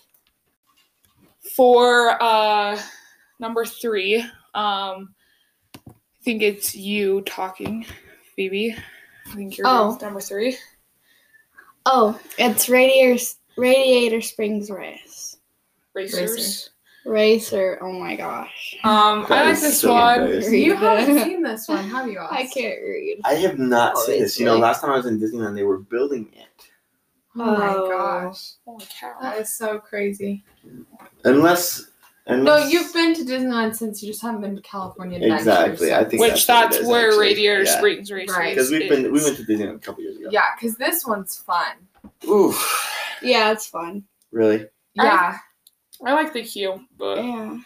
For 1.57 2.21
uh, 2.23 2.81
number 3.39 3.65
three, 3.65 4.17
um, 4.55 5.15
I 5.89 5.93
think 6.25 6.43
it's 6.43 6.75
you 6.75 7.21
talking, 7.23 7.87
Phoebe. 8.35 8.75
I 9.31 9.35
think 9.35 9.57
you're 9.57 9.67
Oh. 9.67 9.97
number 10.03 10.21
three. 10.21 10.57
oh, 11.87 12.19
it's 12.39 12.69
Radiator 12.69 13.23
Radiator 13.57 14.21
Springs 14.21 14.71
Race. 14.71 15.37
Racers. 15.95 16.71
Racer. 17.07 17.79
Oh 17.83 17.93
my 17.93 18.17
gosh. 18.17 18.77
Um, 18.83 19.25
I 19.25 19.29
That 19.29 19.45
like 19.47 19.61
this 19.61 19.81
so 19.81 19.93
one. 19.93 20.21
embarrassing. 20.23 20.55
You 20.55 20.75
haven't 20.75 21.19
seen 21.23 21.43
this 21.43 21.69
one, 21.69 21.85
have 21.91 22.09
you? 22.09 22.19
Oz? 22.21 22.29
I 22.33 22.47
can't 22.47 22.81
read. 22.83 23.21
I 23.25 23.35
have 23.35 23.59
not 23.59 23.97
seen 23.99 24.21
this. 24.23 24.41
You 24.41 24.47
know, 24.47 24.57
last 24.57 24.81
time 24.81 24.91
I 24.91 24.97
was 24.97 25.07
in 25.07 25.21
Disneyland, 25.21 25.55
they 25.55 25.63
were 25.63 25.79
building 25.79 26.29
it. 26.33 26.69
Oh 27.37 27.45
my 27.57 27.75
Oh. 27.75 27.89
gosh, 27.89 28.53
Holy 28.65 28.85
cow. 29.01 29.15
that 29.21 29.39
is 29.39 29.53
so 29.53 29.79
crazy. 29.79 30.45
Unless, 31.25 31.87
No, 32.29 32.57
you've 32.59 32.93
been 32.93 33.13
to 33.15 33.23
Disneyland 33.23 33.75
since 33.75 34.03
you 34.03 34.11
just 34.11 34.23
haven't 34.23 34.41
been 34.41 34.57
to 34.57 34.63
California 34.63 35.17
Adventure. 35.17 35.37
Exactly, 35.37 35.89
so- 35.89 35.95
I 36.01 36.05
think 36.05 36.21
Which 36.21 36.47
that's 36.47 36.47
that's 36.47 36.77
is, 36.79 36.87
where 36.87 37.09
actually. 37.09 37.21
Radiator 37.21 37.63
Yeah. 37.65 37.77
Springs 37.79 38.11
Racers 38.13 38.37
Right. 38.37 38.55
Because 38.55 38.71
we've 38.71 38.89
been 38.89 39.03
we 39.13 39.23
went 39.23 39.37
to 39.37 39.43
Disneyland 39.45 39.77
a 39.77 39.79
couple 39.79 40.03
years 40.05 40.17
ago. 40.17 40.29
Yeah, 40.31 40.45
because 40.57 40.77
this 40.77 41.05
one's 41.07 41.37
fun. 41.37 41.77
Ooh, 42.27 42.55
Yeah, 43.21 43.51
it's 43.53 43.67
fun. 43.67 44.05
really? 44.31 44.67
I- 44.99 45.05
Yeah, 45.05 45.39
I 46.07 46.13
like 46.15 46.33
the 46.33 46.43
queue, 46.45 46.81
but 46.97 47.23
Yeah. 47.23 47.59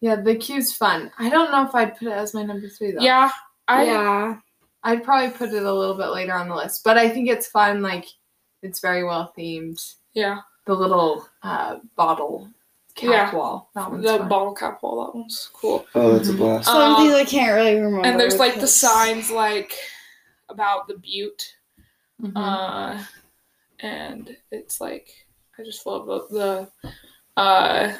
yeah, 0.00 0.16
the 0.16 0.36
queue's 0.36 0.72
fun. 0.72 1.10
I 1.18 1.28
don't 1.30 1.50
know 1.50 1.64
if 1.66 1.74
I'd 1.74 1.96
put 1.98 2.08
it 2.08 2.12
as 2.12 2.34
my 2.34 2.42
number 2.42 2.68
three 2.68 2.92
though. 2.92 3.00
yeah, 3.00 3.30
I 3.68 3.84
yeah. 3.84 4.36
I'd 4.84 5.02
probably 5.02 5.30
put 5.30 5.48
it 5.54 5.62
a 5.62 5.72
little 5.72 5.94
bit 5.94 6.08
later 6.08 6.34
on 6.34 6.48
the 6.50 6.54
list, 6.54 6.84
but 6.84 6.98
I 6.98 7.08
think 7.08 7.28
it's 7.30 7.46
fun. 7.46 7.80
Like, 7.80 8.04
it's 8.64 8.80
very 8.80 9.04
well 9.04 9.32
themed. 9.38 9.94
yeah 10.14 10.40
The 10.66 10.74
little 10.74 11.28
uh, 11.42 11.78
bottle 11.96 12.48
cap 12.94 13.32
Yeah. 13.32 13.34
wall. 13.36 13.70
That 13.74 13.90
one's 13.90 14.04
the 14.04 14.18
fun. 14.18 14.28
bottle 14.28 14.54
cap 14.54 14.82
wall. 14.82 15.04
That 15.06 15.14
one's 15.18 15.50
cool. 15.52 15.86
Oh, 15.94 16.14
that's 16.16 16.28
a 16.28 16.32
Mhm. 16.32 16.38
blast. 16.38 16.66
Some 16.66 16.92
of 16.92 16.98
Um, 16.98 17.04
these 17.06 17.14
I 17.14 17.24
can't 17.24 17.54
really 17.54 17.74
remember. 17.80 18.06
and 18.06 18.18
there's 18.18 18.38
like 18.38 18.58
the 18.60 18.66
signs 18.68 19.30
like 19.30 19.72
about 20.48 20.86
the 20.88 20.96
Butte, 20.98 21.54
Mhm. 22.22 22.32
uh, 22.36 23.04
and 23.80 24.36
it's 24.50 24.80
like 24.80 25.08
I 25.58 25.62
just 25.64 25.84
love 25.86 26.06
the 26.06 26.26
the 26.30 26.90
uh 27.40 27.96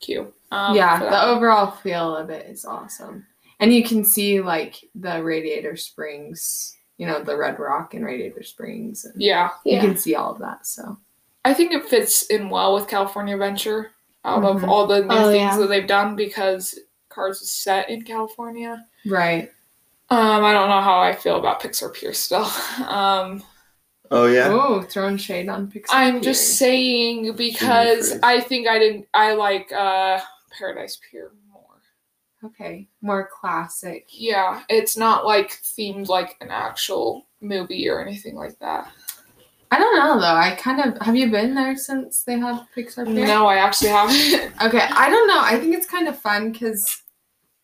queue. 0.00 0.32
Um, 0.50 0.76
yeah, 0.76 0.98
the 0.98 1.24
overall 1.24 1.70
feel 1.70 2.16
of 2.16 2.28
it 2.30 2.46
is 2.48 2.64
awesome. 2.64 3.26
And 3.60 3.72
you 3.72 3.84
can 3.84 4.04
see 4.04 4.40
like 4.40 4.74
the 4.96 5.22
Radiator 5.22 5.76
Springs, 5.76 6.76
you 7.02 7.08
know, 7.08 7.20
the 7.20 7.36
Red 7.36 7.58
Rock 7.58 7.94
and 7.94 8.04
Radiator 8.04 8.44
Springs. 8.44 9.04
And 9.04 9.20
yeah, 9.20 9.50
You 9.64 9.72
Yeah. 9.74 9.80
can 9.80 9.96
see 9.96 10.14
all 10.14 10.30
of 10.30 10.38
that. 10.38 10.64
So 10.68 10.98
I 11.44 11.52
think 11.52 11.72
it 11.72 11.88
fits 11.88 12.22
in 12.26 12.48
well 12.48 12.74
with 12.74 12.86
California 12.86 13.34
Adventure 13.34 13.90
out 14.24 14.44
of 14.44 14.62
Mhm. 14.62 14.68
all 14.68 14.86
the 14.86 15.00
new 15.00 15.06
Oh, 15.10 15.32
things 15.32 15.36
yeah. 15.54 15.56
that 15.58 15.66
they've 15.66 15.86
done 15.88 16.14
because 16.14 16.78
Cars 17.08 17.42
is 17.42 17.50
set 17.50 17.90
in 17.90 18.02
California. 18.02 18.86
right. 19.04 19.50
Um, 20.10 20.44
I 20.44 20.52
don't 20.52 20.68
know 20.68 20.80
how 20.80 21.00
I 21.00 21.12
feel 21.14 21.36
about 21.36 21.60
Pixar 21.60 21.92
Pier 21.92 22.12
still. 22.12 22.46
Um, 22.86 23.42
Oh 24.12 24.26
yeah. 24.26 24.48
Oh, 24.52 24.82
throwing 24.82 25.16
shade 25.16 25.48
on 25.48 25.68
Pixar. 25.72 25.86
I'm 25.90 26.14
Pier. 26.20 26.20
just 26.30 26.56
saying 26.58 27.34
because. 27.34 28.16
I 28.22 28.38
think 28.40 28.68
I 28.68 28.78
didn't. 28.78 29.08
I 29.14 29.32
like 29.34 29.72
uh, 29.72 30.20
Paradise 30.56 30.98
Pier 31.10 31.32
more. 31.32 31.41
Okay. 32.44 32.88
More 33.00 33.28
classic. 33.32 34.06
Yeah, 34.08 34.62
it's 34.68 34.96
not 34.96 35.24
like 35.26 35.50
themed 35.62 36.08
like 36.08 36.36
an 36.40 36.50
actual 36.50 37.26
movie 37.40 37.88
or 37.88 38.00
anything 38.00 38.34
like 38.36 38.58
that. 38.60 38.90
I 39.70 39.78
don't 39.78 39.96
know 39.96 40.20
though. 40.20 40.34
I 40.34 40.54
kind 40.56 40.80
of 40.80 41.00
have 41.00 41.16
you 41.16 41.30
been 41.30 41.54
there 41.54 41.76
since 41.76 42.22
they 42.24 42.38
have 42.38 42.66
Pixar 42.76 43.06
Pier? 43.06 43.26
No, 43.26 43.46
I 43.46 43.56
actually 43.56 43.88
haven't. 43.90 44.52
Okay, 44.62 44.80
I 44.90 45.08
don't 45.08 45.26
know. 45.28 45.40
I 45.40 45.58
think 45.58 45.74
it's 45.74 45.86
kind 45.86 46.08
of 46.08 46.18
fun 46.18 46.52
because 46.52 47.02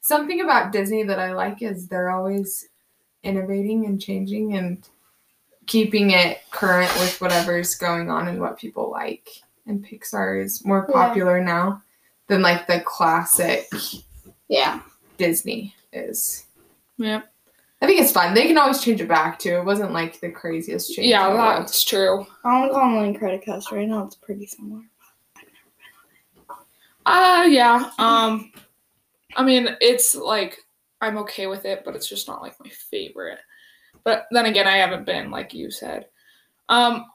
something 0.00 0.40
about 0.40 0.72
Disney 0.72 1.02
that 1.04 1.18
I 1.18 1.32
like 1.32 1.60
is 1.62 1.86
they're 1.86 2.10
always 2.10 2.66
innovating 3.22 3.84
and 3.84 4.00
changing 4.00 4.56
and 4.56 4.88
keeping 5.66 6.12
it 6.12 6.38
current 6.50 6.90
with 6.98 7.20
whatever's 7.20 7.74
going 7.74 8.10
on 8.10 8.26
and 8.26 8.40
what 8.40 8.58
people 8.58 8.90
like. 8.90 9.28
And 9.66 9.84
Pixar 9.86 10.42
is 10.42 10.64
more 10.64 10.86
Yeah. 10.88 10.94
popular 10.94 11.44
now 11.44 11.82
than 12.28 12.40
like 12.40 12.66
the 12.66 12.80
classic 12.80 13.68
Yeah. 14.48 14.80
Disney 15.16 15.74
is. 15.92 16.46
yeah, 16.96 17.22
I 17.82 17.86
think 17.86 18.00
it's 18.00 18.12
fun. 18.12 18.34
They 18.34 18.46
can 18.46 18.56
always 18.58 18.80
change 18.82 19.00
it 19.00 19.08
back 19.08 19.38
too. 19.38 19.56
It 19.56 19.64
wasn't 19.64 19.92
like 19.92 20.20
the 20.20 20.30
craziest 20.30 20.94
change. 20.94 21.08
yeah, 21.08 21.26
in 21.26 21.32
the 21.32 21.38
world. 21.38 21.62
that's 21.62 21.82
true. 21.84 22.24
I 22.44 22.60
want 22.60 22.70
to 22.70 22.74
go 22.74 22.80
on 22.80 23.14
Incredicoaster. 23.14 23.72
right 23.72 23.88
now. 23.88 24.04
it's 24.04 24.14
pretty 24.14 24.46
similar. 24.46 24.82
Uh 27.06 27.46
yeah. 27.48 27.90
Um, 27.98 28.52
I 29.36 29.42
mean, 29.42 29.68
it's 29.80 30.14
like 30.14 30.58
I'm 31.00 31.18
okay 31.18 31.46
with 31.46 31.64
it, 31.64 31.82
but 31.84 31.96
it's 31.96 32.08
just 32.08 32.28
not 32.28 32.42
like 32.42 32.54
my 32.62 32.70
favorite. 32.70 33.38
But 34.04 34.26
then 34.30 34.46
again, 34.46 34.66
I 34.66 34.76
haven't 34.76 35.06
been 35.06 35.30
like 35.30 35.54
you 35.54 35.70
said. 35.70 36.06
Um, 36.68 37.06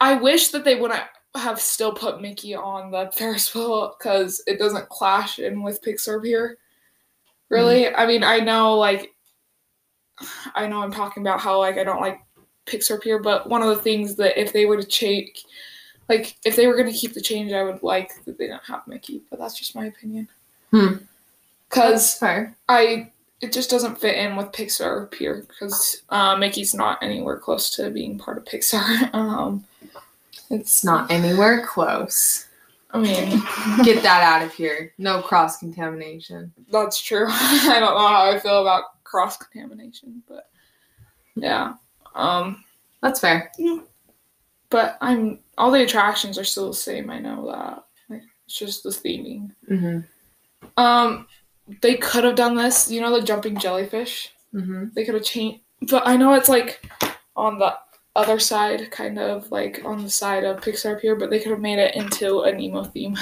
I 0.00 0.14
wish 0.14 0.48
that 0.48 0.64
they 0.64 0.74
wouldn't 0.74 1.02
have 1.36 1.60
still 1.60 1.92
put 1.92 2.20
Mickey 2.20 2.54
on 2.54 2.90
the 2.90 3.10
Ferris 3.14 3.54
wheel 3.54 3.94
because 3.98 4.42
it 4.46 4.58
doesn't 4.58 4.88
clash 4.88 5.38
in 5.38 5.62
with 5.62 5.82
Pixar 5.82 6.22
Pier. 6.22 6.58
Really, 7.48 7.94
I 7.94 8.06
mean, 8.06 8.24
I 8.24 8.40
know 8.40 8.76
like 8.76 9.14
I 10.54 10.66
know 10.66 10.82
I'm 10.82 10.92
talking 10.92 11.22
about 11.22 11.40
how 11.40 11.58
like 11.58 11.78
I 11.78 11.84
don't 11.84 12.00
like 12.00 12.20
Pixar 12.66 13.00
Pier, 13.00 13.18
but 13.18 13.48
one 13.48 13.62
of 13.62 13.68
the 13.68 13.82
things 13.82 14.16
that 14.16 14.40
if 14.40 14.52
they 14.52 14.66
were 14.66 14.76
to 14.76 14.84
change, 14.86 15.44
like 16.08 16.36
if 16.44 16.56
they 16.56 16.66
were 16.66 16.76
going 16.76 16.90
to 16.92 16.98
keep 16.98 17.14
the 17.14 17.20
change, 17.20 17.52
I 17.52 17.62
would 17.62 17.82
like 17.82 18.24
that 18.24 18.38
they 18.38 18.48
don't 18.48 18.64
have 18.64 18.86
Mickey. 18.86 19.22
But 19.30 19.38
that's 19.38 19.58
just 19.58 19.74
my 19.74 19.86
opinion. 19.86 20.28
Hmm. 20.70 20.94
Because 21.68 22.18
That's. 22.18 22.52
I 22.68 23.10
it 23.40 23.52
just 23.52 23.70
doesn't 23.70 24.00
fit 24.00 24.16
in 24.16 24.36
with 24.36 24.52
Pixar 24.52 25.10
Pier 25.10 25.44
because 25.48 26.02
uh, 26.08 26.36
Mickey's 26.36 26.74
not 26.74 27.02
anywhere 27.02 27.36
close 27.36 27.70
to 27.70 27.90
being 27.90 28.18
part 28.18 28.38
of 28.38 28.44
Pixar. 28.44 29.12
um, 29.14 29.64
It's 30.50 30.84
not 30.84 31.10
anywhere 31.10 31.66
close. 31.66 32.45
I 32.96 33.02
mean, 33.02 33.84
Get 33.84 34.02
that 34.02 34.22
out 34.22 34.44
of 34.46 34.52
here. 34.52 34.92
No 34.98 35.20
cross 35.22 35.58
contamination. 35.58 36.52
that's 36.70 37.00
true. 37.00 37.26
I 37.30 37.78
don't 37.80 37.94
know 37.94 38.08
how 38.08 38.30
I 38.30 38.38
feel 38.38 38.60
about 38.62 39.02
cross 39.04 39.36
contamination, 39.36 40.22
but 40.28 40.50
yeah. 41.34 41.74
Um, 42.14 42.64
That's 43.02 43.20
fair. 43.20 43.52
but 44.70 44.96
I'm 45.00 45.40
all 45.58 45.70
the 45.70 45.82
attractions 45.82 46.38
are 46.38 46.44
still 46.44 46.68
the 46.68 46.74
same. 46.74 47.10
I 47.10 47.18
know 47.18 47.46
that. 47.50 47.84
Like, 48.08 48.22
it's 48.46 48.58
just 48.58 48.82
the 48.82 48.90
theming. 48.90 49.52
Mm-hmm. 49.70 50.00
Um, 50.82 51.26
they 51.82 51.96
could 51.96 52.24
have 52.24 52.36
done 52.36 52.54
this. 52.56 52.90
You 52.90 53.00
know 53.00 53.18
the 53.18 53.24
jumping 53.24 53.58
jellyfish. 53.58 54.32
Mm-hmm. 54.54 54.86
They 54.94 55.04
could 55.04 55.14
have 55.14 55.24
changed, 55.24 55.60
but 55.90 56.06
I 56.06 56.16
know 56.16 56.34
it's 56.34 56.48
like 56.48 56.88
on 57.36 57.58
the 57.58 57.76
other 58.16 58.38
side, 58.38 58.90
kind 58.90 59.18
of 59.18 59.50
like 59.52 59.82
on 59.84 60.02
the 60.02 60.10
side 60.10 60.44
of 60.44 60.60
Pixar 60.60 61.00
Pier, 61.00 61.16
but 61.16 61.30
they 61.30 61.38
could 61.38 61.50
have 61.52 61.60
made 61.60 61.78
it 61.78 61.94
into 61.94 62.40
an 62.40 62.60
emo 62.60 62.84
theme. 62.84 63.16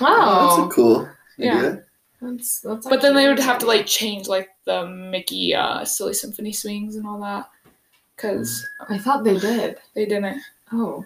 Wow, 0.00 0.06
Oh, 0.08 0.62
that's 0.62 0.74
cool. 0.74 1.08
Yeah. 1.36 1.76
that's, 2.22 2.60
that's 2.60 2.88
But 2.88 3.02
then 3.02 3.14
they 3.14 3.28
would 3.28 3.38
have 3.38 3.58
to 3.58 3.66
like 3.66 3.86
change 3.86 4.28
like 4.28 4.48
the 4.64 4.86
Mickey 4.86 5.54
uh, 5.54 5.84
Silly 5.84 6.14
Symphony 6.14 6.52
swings 6.52 6.96
and 6.96 7.06
all 7.06 7.20
that, 7.20 7.50
because. 8.16 8.66
I 8.88 8.96
thought 8.98 9.24
they 9.24 9.36
did. 9.38 9.76
they 9.94 10.06
didn't. 10.06 10.40
Oh, 10.72 11.04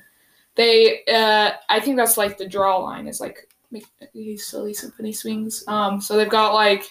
They, 0.55 1.05
uh, 1.07 1.53
I 1.69 1.81
think 1.81 1.97
that's 1.97 2.17
like 2.17 2.37
the 2.39 2.47
draw 2.49 2.77
line 2.79 3.09
is 3.09 3.21
like 3.21 3.49
Mickey 3.71 4.37
Silly 4.37 4.75
Symphony 4.75 5.13
swings. 5.13 5.65
Um, 5.67 6.01
so 6.01 6.17
they've 6.17 6.29
got 6.29 6.55
like 6.55 6.85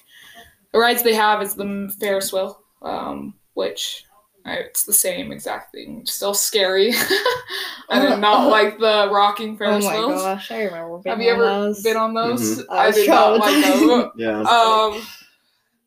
the 0.72 0.80
rides 0.80 1.04
they 1.04 1.14
have 1.14 1.42
is 1.42 1.54
the 1.56 1.94
Ferris 2.00 2.34
wheel, 2.34 2.60
um, 2.82 3.34
which 3.54 4.06
it's 4.46 4.84
the 4.84 4.94
same 4.94 5.32
exact 5.32 5.72
thing. 5.72 6.06
Still 6.06 6.34
scary. 6.34 6.92
I 7.90 8.00
did 8.10 8.20
not 8.20 8.50
like 8.50 8.78
the 8.80 9.10
rocking 9.12 9.56
Ferris 9.58 9.86
wheels. 9.86 9.94
Oh 9.94 10.02
my 10.02 10.08
wheels. 10.08 10.22
gosh, 10.22 10.52
I 10.52 10.64
remember. 10.64 10.98
Being 10.98 11.16
Have 11.16 11.22
you 11.22 11.30
on 11.32 11.36
ever 11.36 11.46
those. 11.46 11.84
been 11.84 11.98
on 11.98 12.14
those? 12.14 12.68
I 12.68 12.76
I 12.76 12.88
was 12.88 12.96
did 12.96 13.10
not 13.10 13.40
like 13.40 13.54
traumatized. 13.54 13.88
those. 13.88 14.12
Yeah. 14.18 14.40
Um, 14.40 15.02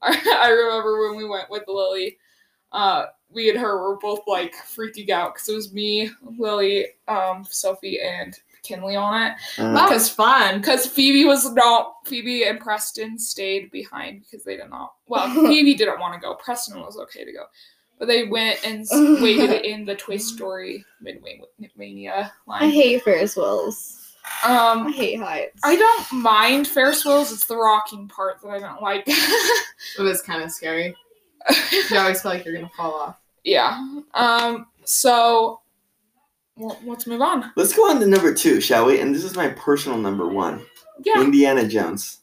I, 0.02 0.38
I 0.42 0.48
remember 0.48 1.08
when 1.08 1.16
we 1.16 1.28
went 1.28 1.50
with 1.50 1.64
Lily, 1.68 2.18
uh, 2.72 3.06
we 3.30 3.50
and 3.50 3.58
her 3.58 3.82
were 3.82 3.98
both 3.98 4.20
like 4.26 4.54
freaking 4.54 5.10
out 5.10 5.34
because 5.34 5.48
it 5.48 5.54
was 5.54 5.72
me, 5.72 6.10
Lily, 6.38 6.86
um, 7.08 7.44
Sophie, 7.48 8.00
and 8.00 8.38
Kinley 8.62 8.96
on 8.96 9.22
it. 9.22 9.32
Uh, 9.58 9.72
that 9.72 9.90
was 9.90 10.08
fun. 10.08 10.60
Because 10.60 10.86
Phoebe 10.86 11.24
was 11.24 11.50
not, 11.52 11.96
Phoebe 12.06 12.44
and 12.44 12.60
Preston 12.60 13.18
stayed 13.18 13.70
behind 13.70 14.22
because 14.22 14.44
they 14.44 14.56
did 14.56 14.70
not, 14.70 14.94
well, 15.08 15.28
Phoebe 15.32 15.74
didn't 15.74 15.98
want 16.00 16.14
to 16.14 16.20
go. 16.20 16.34
Preston 16.34 16.80
was 16.80 16.98
okay 16.98 17.24
to 17.24 17.32
go. 17.32 17.44
But 17.98 18.08
they 18.08 18.24
went 18.24 18.64
and 18.66 18.82
s- 18.82 18.90
waited 19.22 19.64
in 19.64 19.84
the 19.84 19.94
Toy 19.94 20.18
Story 20.18 20.84
Midway 21.00 21.40
Mania 21.76 22.32
line. 22.46 22.62
I 22.64 22.68
hate 22.70 23.02
Ferris 23.02 23.36
wheels. 23.36 24.02
I 24.44 24.56
um, 24.56 24.92
hate 24.92 25.20
heights. 25.20 25.60
I 25.64 25.76
don't 25.76 26.20
mind 26.20 26.66
Ferris 26.66 27.04
wheels. 27.04 27.32
It's 27.32 27.46
the 27.46 27.56
rocking 27.56 28.08
part 28.08 28.40
that 28.42 28.48
I 28.48 28.58
don't 28.58 28.82
like. 28.82 29.04
It 29.06 30.02
was 30.02 30.20
kind 30.22 30.42
of 30.42 30.50
scary. 30.50 30.96
You 31.90 31.96
always 31.98 32.20
feel 32.22 32.32
like 32.32 32.44
you're 32.44 32.54
gonna 32.54 32.70
fall 32.76 32.92
off. 32.94 33.20
yeah. 33.44 33.98
Um. 34.14 34.66
So, 34.84 35.60
well, 36.56 36.76
let's 36.84 37.06
move 37.06 37.22
on. 37.22 37.52
Let's 37.56 37.72
go 37.72 37.88
on 37.88 38.00
to 38.00 38.06
number 38.06 38.34
two, 38.34 38.60
shall 38.60 38.86
we? 38.86 39.00
And 39.00 39.14
this 39.14 39.22
is 39.22 39.36
my 39.36 39.48
personal 39.50 39.96
number 39.98 40.26
one. 40.28 40.64
Yeah. 41.04 41.22
Indiana 41.22 41.66
Jones. 41.68 42.18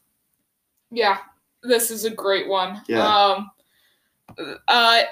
Yeah. 0.92 1.20
This 1.62 1.90
is 1.90 2.04
a 2.04 2.10
great 2.10 2.50
one. 2.50 2.82
Yeah. 2.88 3.08
Um. 3.08 3.52
Uh, 4.68 5.04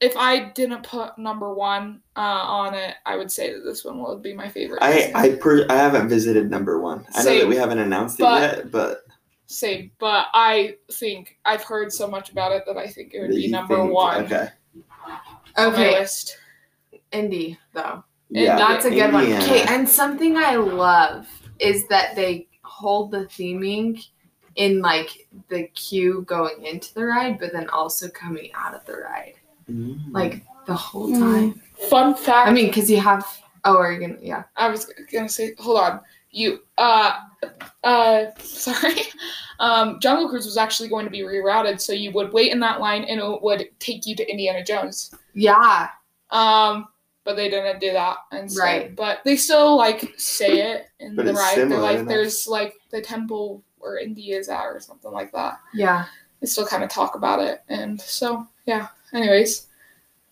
if 0.00 0.16
I 0.16 0.50
didn't 0.50 0.82
put 0.82 1.16
number 1.18 1.54
one 1.54 2.00
uh, 2.16 2.20
on 2.20 2.74
it, 2.74 2.94
I 3.06 3.16
would 3.16 3.32
say 3.32 3.52
that 3.52 3.60
this 3.60 3.84
one 3.84 4.02
would 4.02 4.22
be 4.22 4.34
my 4.34 4.48
favorite. 4.48 4.82
I 4.82 5.10
I 5.14 5.36
per- 5.36 5.66
I 5.70 5.76
haven't 5.76 6.08
visited 6.08 6.50
number 6.50 6.80
one. 6.80 7.06
I 7.14 7.22
know 7.24 7.38
that 7.38 7.48
we 7.48 7.56
haven't 7.56 7.78
announced 7.78 8.20
it 8.20 8.24
yet, 8.24 8.70
but 8.70 9.02
Same, 9.46 9.90
but 9.98 10.26
I 10.34 10.76
think 10.92 11.38
I've 11.44 11.62
heard 11.62 11.92
so 11.92 12.06
much 12.08 12.30
about 12.30 12.52
it 12.52 12.64
that 12.66 12.76
I 12.76 12.86
think 12.88 13.14
it 13.14 13.20
would 13.22 13.30
be 13.30 13.48
number 13.48 13.76
think- 13.76 13.92
one 13.92 14.24
Okay. 14.24 14.48
on 15.56 15.72
my 15.72 15.72
Okay, 15.72 15.98
list. 16.00 16.36
Indy 17.12 17.58
though. 17.72 18.04
Yeah. 18.28 18.56
That's 18.56 18.84
a 18.84 18.90
good 18.90 19.12
one. 19.12 19.24
Okay, 19.32 19.62
and 19.68 19.88
something 19.88 20.36
I 20.36 20.56
love 20.56 21.26
is 21.60 21.86
that 21.88 22.16
they 22.16 22.48
hold 22.62 23.12
the 23.12 23.24
theming 23.26 24.04
in 24.56 24.82
like 24.82 25.28
the 25.48 25.68
queue 25.68 26.22
going 26.26 26.64
into 26.66 26.92
the 26.94 27.04
ride, 27.06 27.38
but 27.38 27.52
then 27.52 27.68
also 27.70 28.08
coming 28.08 28.50
out 28.54 28.74
of 28.74 28.84
the 28.84 28.94
ride, 28.96 29.34
Mm. 29.70 30.12
like 30.12 30.42
the 30.66 30.74
whole 30.74 31.08
Mm. 31.08 31.18
time. 31.20 31.62
Fun 31.90 32.14
fact. 32.14 32.48
I 32.48 32.52
mean, 32.52 32.66
because 32.68 32.90
you 32.90 32.98
have. 33.00 33.24
Oh, 33.64 33.76
are 33.76 33.92
you 33.92 34.00
gonna? 34.00 34.18
Yeah. 34.20 34.44
I 34.56 34.68
was 34.68 34.86
gonna 35.12 35.28
say, 35.28 35.54
hold 35.58 35.78
on. 35.80 36.00
You, 36.30 36.60
uh, 36.78 37.18
uh, 37.84 38.26
sorry. 38.38 39.00
Um, 39.58 39.98
Jungle 40.00 40.28
Cruise 40.28 40.44
was 40.44 40.56
actually 40.58 40.88
going 40.90 41.04
to 41.06 41.10
be 41.10 41.20
rerouted, 41.20 41.80
so 41.80 41.92
you 41.94 42.12
would 42.12 42.32
wait 42.32 42.52
in 42.52 42.60
that 42.60 42.78
line, 42.80 43.04
and 43.04 43.18
it 43.20 43.42
would 43.42 43.68
take 43.78 44.06
you 44.06 44.14
to 44.16 44.30
Indiana 44.30 44.62
Jones. 44.62 45.14
Yeah. 45.34 45.88
Um, 46.30 46.88
but 47.24 47.36
they 47.36 47.48
didn't 47.48 47.80
do 47.80 47.92
that, 47.92 48.18
and 48.32 48.50
so, 48.52 48.62
Right. 48.62 48.94
But 48.94 49.20
they 49.24 49.36
still 49.36 49.76
like 49.76 50.14
say 50.18 50.60
it 50.74 50.88
in 51.00 51.16
But 51.16 51.24
the 51.24 51.30
it's 51.32 51.40
ride. 51.40 51.56
They're 51.56 51.64
similar 51.68 51.80
like, 51.82 51.96
enough. 51.96 52.08
there's 52.08 52.46
like 52.46 52.74
the 52.90 53.00
temple 53.00 53.64
where 53.78 53.98
Indy 53.98 54.32
is 54.32 54.48
at, 54.48 54.64
or 54.64 54.78
something 54.78 55.10
like 55.12 55.32
that. 55.32 55.58
Yeah. 55.74 56.04
They 56.40 56.46
still 56.46 56.66
kind 56.66 56.84
of 56.84 56.90
talk 56.90 57.14
about 57.14 57.40
it, 57.40 57.62
and 57.68 58.00
so 58.00 58.46
yeah. 58.66 58.88
Anyways, 59.16 59.66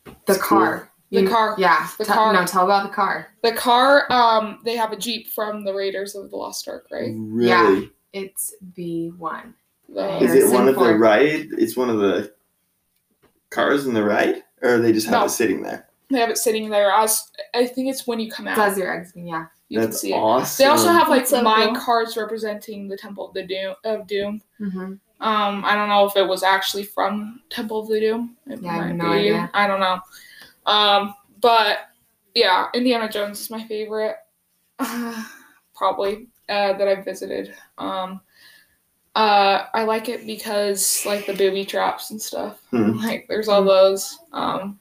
The 0.04 0.12
It's 0.28 0.42
cool. 0.42 0.58
car. 0.58 0.90
The 1.10 1.22
You- 1.22 1.28
car. 1.28 1.54
Yeah. 1.58 1.88
The 1.98 2.04
Tell- 2.04 2.16
car. 2.16 2.32
No, 2.34 2.44
tell 2.44 2.64
about 2.64 2.82
the 2.88 2.94
car. 2.94 3.28
the 3.42 3.52
car. 3.52 4.06
Um, 4.12 4.58
they 4.64 4.76
have 4.76 4.92
a 4.92 4.96
jeep 4.96 5.28
from 5.30 5.64
the 5.64 5.72
Raiders 5.72 6.14
of 6.14 6.30
the 6.30 6.36
Lost 6.36 6.68
Ark, 6.68 6.86
right? 6.92 7.12
Really? 7.16 7.48
Yeah. 7.48 7.80
It's 8.12 8.54
B 8.74 9.12
one. 9.16 9.54
The- 9.88 10.18
Is 10.22 10.34
it 10.34 10.52
one 10.52 10.68
of 10.68 10.74
the 10.74 10.80
Ford. 10.80 11.00
ride? 11.00 11.48
It's 11.58 11.76
one 11.76 11.88
of 11.90 11.98
the 11.98 12.32
cars 13.50 13.86
in 13.86 13.94
the 13.94 14.02
ride, 14.04 14.42
or 14.62 14.78
they 14.78 14.92
just 14.92 15.06
have 15.06 15.20
No. 15.20 15.24
it 15.26 15.30
sitting 15.30 15.62
there? 15.62 15.88
They 16.10 16.18
have 16.18 16.30
it 16.30 16.38
sitting 16.38 16.68
there 16.70 16.90
as 16.90 17.30
I 17.54 17.66
think 17.66 17.88
it's 17.90 18.06
when 18.06 18.20
you 18.20 18.30
come 18.30 18.46
out. 18.46 18.56
Does 18.56 18.76
your 18.78 18.92
exiting? 18.92 19.28
Yeah. 19.28 19.46
you 19.70 19.78
can 19.80 19.88
That's 19.90 20.00
see 20.02 20.12
it. 20.12 20.16
awesome. 20.16 20.62
They 20.62 20.68
also 20.70 20.88
have 20.90 21.08
like 21.08 21.22
That's 21.22 21.30
so 21.30 21.42
my 21.42 21.66
cool. 21.66 21.76
cards 21.76 22.16
representing 22.18 22.86
the 22.86 22.96
Temple 22.98 23.28
of 23.28 23.34
the 23.34 23.42
Doom 23.44 23.74
of 23.84 24.06
Doom. 24.06 24.42
Mm-hmm. 24.60 24.94
Um, 25.20 25.64
I 25.64 25.74
don't 25.74 25.88
know 25.88 26.06
if 26.06 26.16
it 26.16 26.26
was 26.26 26.42
actually 26.42 26.84
from 26.84 27.40
Temple 27.48 27.80
of 27.80 27.88
the 27.88 28.00
Doom. 28.00 28.36
It 28.46 28.60
Yeah, 28.62 28.70
I 28.70 28.74
have 28.74 28.84
might 28.88 28.96
no 28.96 29.10
be. 29.10 29.18
idea. 29.18 29.50
I 29.54 29.66
don't 29.66 29.80
know. 29.80 30.00
Um, 30.66 31.14
but 31.40 31.78
yeah, 32.34 32.68
Indiana 32.74 33.08
Jones 33.08 33.40
is 33.40 33.50
my 33.50 33.64
favorite, 33.64 34.16
probably 35.74 36.28
uh, 36.48 36.72
that 36.74 36.88
I've 36.88 37.04
visited. 37.04 37.54
Um, 37.78 38.20
uh, 39.14 39.66
I 39.72 39.84
like 39.84 40.08
it 40.08 40.26
because 40.26 41.04
like 41.06 41.26
the 41.26 41.34
booby 41.34 41.64
traps 41.64 42.10
and 42.10 42.20
stuff. 42.20 42.60
Hmm. 42.70 42.98
Like 43.04 43.26
there's 43.28 43.48
all 43.48 43.64
those. 43.64 44.18
Um, 44.32 44.78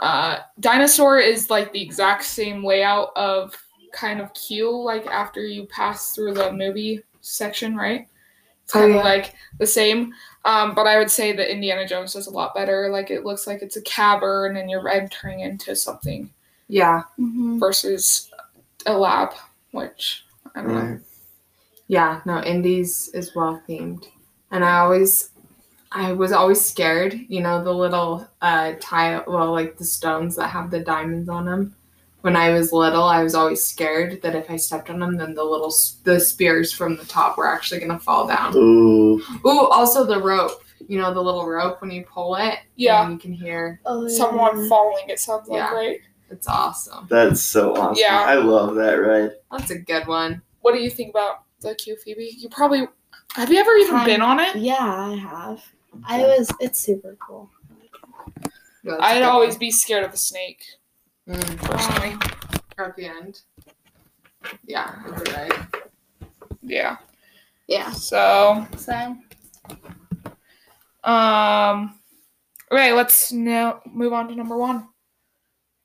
uh, 0.00 0.38
Dinosaur 0.60 1.18
is 1.18 1.50
like 1.50 1.72
the 1.72 1.82
exact 1.82 2.24
same 2.24 2.64
layout 2.64 3.10
of 3.16 3.54
kind 3.92 4.20
of 4.20 4.32
queue 4.34 4.70
like 4.84 5.06
after 5.06 5.44
you 5.44 5.66
pass 5.66 6.14
through 6.14 6.34
the 6.34 6.52
movie 6.52 7.02
section, 7.20 7.76
right? 7.76 8.06
It's 8.68 8.76
Oh, 8.76 8.80
kind 8.80 8.90
of 8.92 8.96
yeah. 8.96 9.02
like 9.04 9.34
the 9.58 9.66
same. 9.66 10.12
Um, 10.44 10.74
but 10.74 10.86
I 10.86 10.98
would 10.98 11.10
say 11.10 11.32
that 11.32 11.50
Indiana 11.50 11.86
Jones 11.86 12.12
does 12.12 12.26
a 12.26 12.30
lot 12.30 12.54
better. 12.54 12.90
Like 12.90 13.10
it 13.10 13.24
looks 13.24 13.46
like 13.46 13.62
it's 13.62 13.76
a 13.76 13.82
cavern 13.82 14.56
and 14.58 14.70
you're 14.70 14.88
entering 14.88 15.40
into 15.40 15.74
something 15.74 16.30
Yeah. 16.68 17.02
Mhm. 17.18 17.58
versus 17.60 18.30
a 18.86 18.92
lab, 18.96 19.34
which 19.72 20.24
I 20.54 20.62
don't 20.62 20.74
know. 20.74 21.00
Yeah, 21.88 22.20
no, 22.26 22.42
Indy's 22.42 23.08
is 23.14 23.34
well 23.34 23.62
themed. 23.68 24.06
And 24.50 24.64
I 24.64 24.78
always 24.80 25.30
I 25.92 26.12
was 26.12 26.32
always 26.32 26.60
scared, 26.64 27.14
you 27.28 27.40
know, 27.42 27.64
the 27.64 27.72
little 27.74 28.28
uh 28.42 28.74
tile 28.80 29.24
well, 29.26 29.52
like 29.52 29.78
the 29.78 29.84
stones 29.84 30.36
that 30.36 30.48
have 30.48 30.70
the 30.70 30.80
diamonds 30.80 31.28
on 31.30 31.46
them. 31.46 31.76
When 32.28 32.36
I 32.36 32.50
was 32.50 32.74
little, 32.74 33.04
I 33.04 33.22
was 33.22 33.34
always 33.34 33.64
scared 33.64 34.20
that 34.20 34.34
if 34.34 34.50
I 34.50 34.56
stepped 34.56 34.90
on 34.90 34.98
them, 34.98 35.16
then 35.16 35.32
the 35.32 35.42
little 35.42 35.74
the 36.04 36.20
spears 36.20 36.70
from 36.74 36.94
the 36.98 37.06
top 37.06 37.38
were 37.38 37.46
actually 37.48 37.80
gonna 37.80 37.98
fall 37.98 38.26
down. 38.26 38.54
Ooh. 38.54 39.22
Ooh, 39.46 39.66
also 39.68 40.04
the 40.04 40.20
rope. 40.20 40.62
You 40.88 40.98
know, 41.00 41.14
the 41.14 41.22
little 41.22 41.46
rope 41.46 41.80
when 41.80 41.90
you 41.90 42.04
pull 42.04 42.36
it. 42.36 42.58
Yeah. 42.76 43.02
And 43.02 43.14
you 43.14 43.18
can 43.18 43.32
hear. 43.32 43.80
Oh, 43.86 44.02
yeah. 44.06 44.14
Someone 44.14 44.68
falling, 44.68 45.08
it 45.08 45.18
sounds 45.20 45.48
like, 45.48 45.56
Yeah. 45.56 45.72
right? 45.72 46.00
It's 46.28 46.46
awesome. 46.46 47.06
That's 47.08 47.40
so 47.40 47.74
awesome. 47.74 47.94
Yeah. 47.98 48.20
I 48.20 48.34
love 48.34 48.74
that 48.74 48.96
ride. 48.96 49.30
That's 49.50 49.70
a 49.70 49.78
good 49.78 50.06
one. 50.06 50.42
What 50.60 50.74
do 50.74 50.80
you 50.82 50.90
think 50.90 51.08
about 51.08 51.44
the 51.62 51.74
Q 51.76 51.96
Phoebe? 51.96 52.34
You 52.36 52.50
probably 52.50 52.88
have 53.36 53.50
you 53.50 53.58
ever 53.58 53.72
even 53.76 53.94
Kind- 53.94 54.06
been 54.06 54.20
on 54.20 54.38
it? 54.38 54.54
Yeah, 54.56 54.76
I 54.82 55.14
have. 55.16 55.64
I 56.04 56.18
was. 56.24 56.52
It's 56.60 56.78
super 56.78 57.16
cool. 57.26 57.48
Yeah, 58.42 58.50
that's 58.84 59.00
a 59.00 59.04
I'd 59.06 59.22
always 59.22 59.54
one. 59.54 59.60
be 59.60 59.70
scared 59.70 60.04
of 60.04 60.10
the 60.12 60.18
snake, 60.18 60.62
Mm, 61.28 61.56
personally. 61.58 62.16
at 62.78 62.96
the 62.96 63.06
end. 63.06 63.40
Yeah, 64.66 64.94
right. 65.34 65.52
Yeah. 66.62 66.96
Yeah. 67.66 67.90
So 67.92 68.66
So. 68.76 69.16
um 71.04 71.94
Right. 72.70 72.94
let's 72.94 73.32
now 73.32 73.80
move 73.86 74.12
on 74.12 74.28
to 74.28 74.34
number 74.34 74.56
one. 74.56 74.88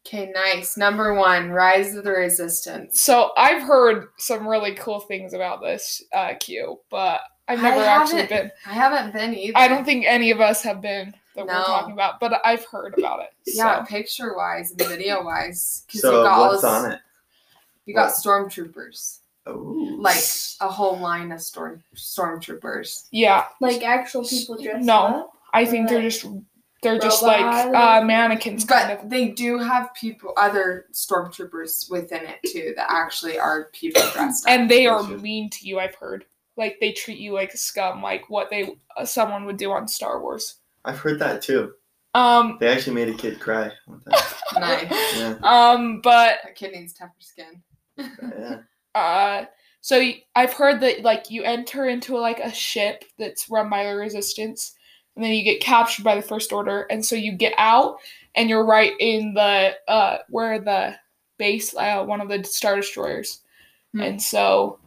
Okay, 0.05 0.31
nice. 0.33 0.75
Number 0.75 1.13
one, 1.13 1.49
Rise 1.49 1.95
of 1.95 2.03
the 2.03 2.11
Resistance. 2.11 3.01
So 3.01 3.31
I've 3.37 3.63
heard 3.63 4.07
some 4.19 4.45
really 4.45 4.75
cool 4.75 4.99
things 4.99 5.33
about 5.33 5.61
this 5.61 6.01
uh 6.13 6.33
Q, 6.39 6.79
but 6.89 7.21
I've 7.47 7.61
never 7.61 7.81
actually 7.81 8.27
been 8.27 8.51
I 8.65 8.73
haven't 8.73 9.13
been 9.13 9.33
either. 9.33 9.57
I 9.57 9.67
don't 9.67 9.83
think 9.85 10.05
any 10.05 10.31
of 10.31 10.39
us 10.39 10.61
have 10.63 10.81
been 10.81 11.13
that 11.35 11.45
No. 11.47 11.53
we're 11.53 11.63
talking 11.65 11.93
about, 11.93 12.19
but 12.19 12.41
I've 12.45 12.65
heard 12.65 12.97
about 12.97 13.21
it. 13.21 13.29
Yeah, 13.45 13.79
So. 13.83 13.85
picture 13.89 14.35
wise 14.35 14.71
and 14.71 14.79
video 14.87 15.23
wise, 15.23 15.83
because 15.87 16.01
So 16.01 16.17
you 16.19 16.23
got 16.23 16.33
all 16.39 16.47
what's 16.49 16.61
this- 16.61 16.71
on 16.71 16.91
it? 16.91 16.99
You 17.85 17.93
got 17.93 18.13
stormtroopers. 18.13 19.19
Oh. 19.45 19.51
like 19.99 20.23
a 20.61 20.69
whole 20.69 20.97
line 20.97 21.29
of 21.33 21.41
storm 21.41 21.83
stormtroopers. 21.97 23.07
Yeah, 23.11 23.45
Like 23.59 23.83
actual 23.83 24.23
people 24.25 24.55
dressed 24.57 24.85
No. 24.85 24.95
up. 25.05 25.33
I 25.53 25.65
think 25.65 25.89
they're 25.89 25.97
Like 25.99 26.11
just 26.11 26.25
they're 26.81 26.97
just 26.99 27.21
like 27.23 27.41
uh, 27.41 28.01
mannequins, 28.05 28.63
kind 28.65 28.87
But 28.87 29.03
of. 29.03 29.09
they 29.09 29.27
do 29.29 29.57
have 29.57 29.93
people, 29.95 30.33
other 30.37 30.85
stormtroopers 30.93 31.89
within 31.89 32.21
it 32.25 32.39
too, 32.45 32.73
that 32.77 32.87
actually 32.89 33.37
are 33.37 33.65
people 33.73 34.01
dressed 34.13 34.45
up. 34.47 34.51
And 34.51 34.69
they 34.71 34.85
are 34.87 35.03
mean 35.03 35.49
to 35.49 35.67
you. 35.67 35.77
I've 35.79 35.95
heard. 35.95 36.25
Like 36.55 36.77
they 36.79 36.91
treat 36.93 37.17
you 37.17 37.33
like 37.33 37.51
scum, 37.53 38.01
like 38.01 38.29
what 38.29 38.49
they 38.49 38.77
uh, 38.95 39.03
someone 39.05 39.43
would 39.45 39.57
do 39.57 39.71
on 39.73 39.87
Star 39.89 40.21
Wars. 40.21 40.55
I've 40.85 40.99
heard 40.99 41.19
that 41.19 41.41
too. 41.41 41.73
Um, 42.13 42.57
They 42.59 42.67
actually 42.67 42.93
made 42.95 43.09
a 43.09 43.13
kid 43.17 43.39
cry 43.39 43.71
one 43.85 44.01
time. 44.01 44.21
nice. 44.59 45.17
Yeah. 45.17 45.35
um, 45.41 46.01
but 46.01 46.39
a 46.47 46.51
kid 46.53 46.73
needs 46.73 46.93
tougher 46.93 47.11
skin. 47.19 47.63
yeah. 47.97 48.57
uh 48.95 49.45
so 49.81 49.97
y- 49.97 50.21
i've 50.35 50.53
heard 50.53 50.79
that 50.81 51.01
like 51.01 51.29
you 51.31 51.41
enter 51.43 51.87
into 51.87 52.15
like 52.15 52.39
a 52.39 52.51
ship 52.53 53.03
that's 53.17 53.49
run 53.49 53.69
by 53.71 53.83
the 53.85 53.95
resistance 53.95 54.75
and 55.15 55.25
then 55.25 55.31
you 55.31 55.43
get 55.43 55.59
captured 55.61 56.03
by 56.03 56.15
the 56.15 56.21
first 56.21 56.53
order 56.53 56.81
and 56.91 57.03
so 57.03 57.15
you 57.15 57.31
get 57.31 57.53
out 57.57 57.97
and 58.35 58.49
you're 58.49 58.65
right 58.65 58.93
in 58.99 59.33
the 59.33 59.73
uh 59.87 60.17
where 60.29 60.59
the 60.59 60.95
base 61.39 61.75
uh, 61.75 62.03
one 62.05 62.21
of 62.21 62.29
the 62.29 62.43
star 62.43 62.75
destroyers 62.75 63.41
Hmm. 63.95 64.01
and 64.01 64.21
so 64.21 64.79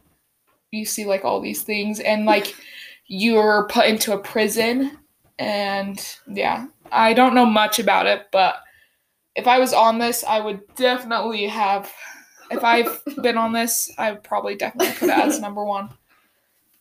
you 0.71 0.85
see 0.85 1.05
like 1.05 1.23
all 1.25 1.39
these 1.41 1.61
things 1.63 1.99
and 2.01 2.25
like 2.25 2.55
you're 3.07 3.67
put 3.69 3.87
into 3.87 4.13
a 4.13 4.17
prison 4.19 4.97
and 5.39 6.17
yeah 6.27 6.65
i 6.91 7.13
don't 7.13 7.35
know 7.35 7.45
much 7.45 7.79
about 7.79 8.05
it 8.07 8.27
but 8.31 8.55
if 9.35 9.45
i 9.47 9.59
was 9.59 9.73
on 9.73 9.99
this 9.99 10.23
i 10.23 10.39
would 10.39 10.61
definitely 10.75 11.45
have 11.47 11.91
if 12.49 12.63
i've 12.63 12.99
been 13.21 13.37
on 13.37 13.53
this 13.53 13.91
i 13.97 14.11
would 14.11 14.23
probably 14.23 14.55
definitely 14.55 14.93
put 14.93 15.09
it 15.09 15.17
as 15.17 15.39
number 15.47 15.63
one 15.63 15.89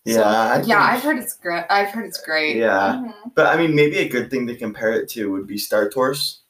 Yeah. 0.04 0.22
I 0.22 0.62
Yeah, 0.62 0.80
I've 0.80 1.02
heard 1.02 1.18
it's 1.18 1.34
great. 1.34 1.64
I've 1.68 1.88
heard 1.90 2.06
it's 2.06 2.22
great. 2.24 2.56
Yeah. 2.56 3.02
Mhm. 3.02 3.34
But 3.34 3.46
I 3.46 3.56
mean, 3.56 3.74
maybe 3.74 3.98
a 3.98 4.08
good 4.08 4.30
thing 4.30 4.46
to 4.46 4.54
compare 4.56 4.92
it 4.92 5.08
to 5.10 5.32
would 5.32 5.48
be 5.48 5.58
Star 5.58 5.88
Tours, 5.90 6.42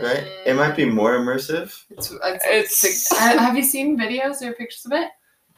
right? 0.00 0.22
It 0.46 0.54
might 0.54 0.76
be 0.76 0.84
more 0.84 1.18
immersive. 1.18 1.74
It's, 1.90 2.12
it's, 2.22 2.84
It's- 2.84 3.12
Uh, 3.12 3.38
have 3.38 3.56
you 3.56 3.64
seen 3.64 3.98
videos 3.98 4.40
or 4.40 4.52
pictures 4.52 4.86
of 4.86 4.92
it? 4.92 5.08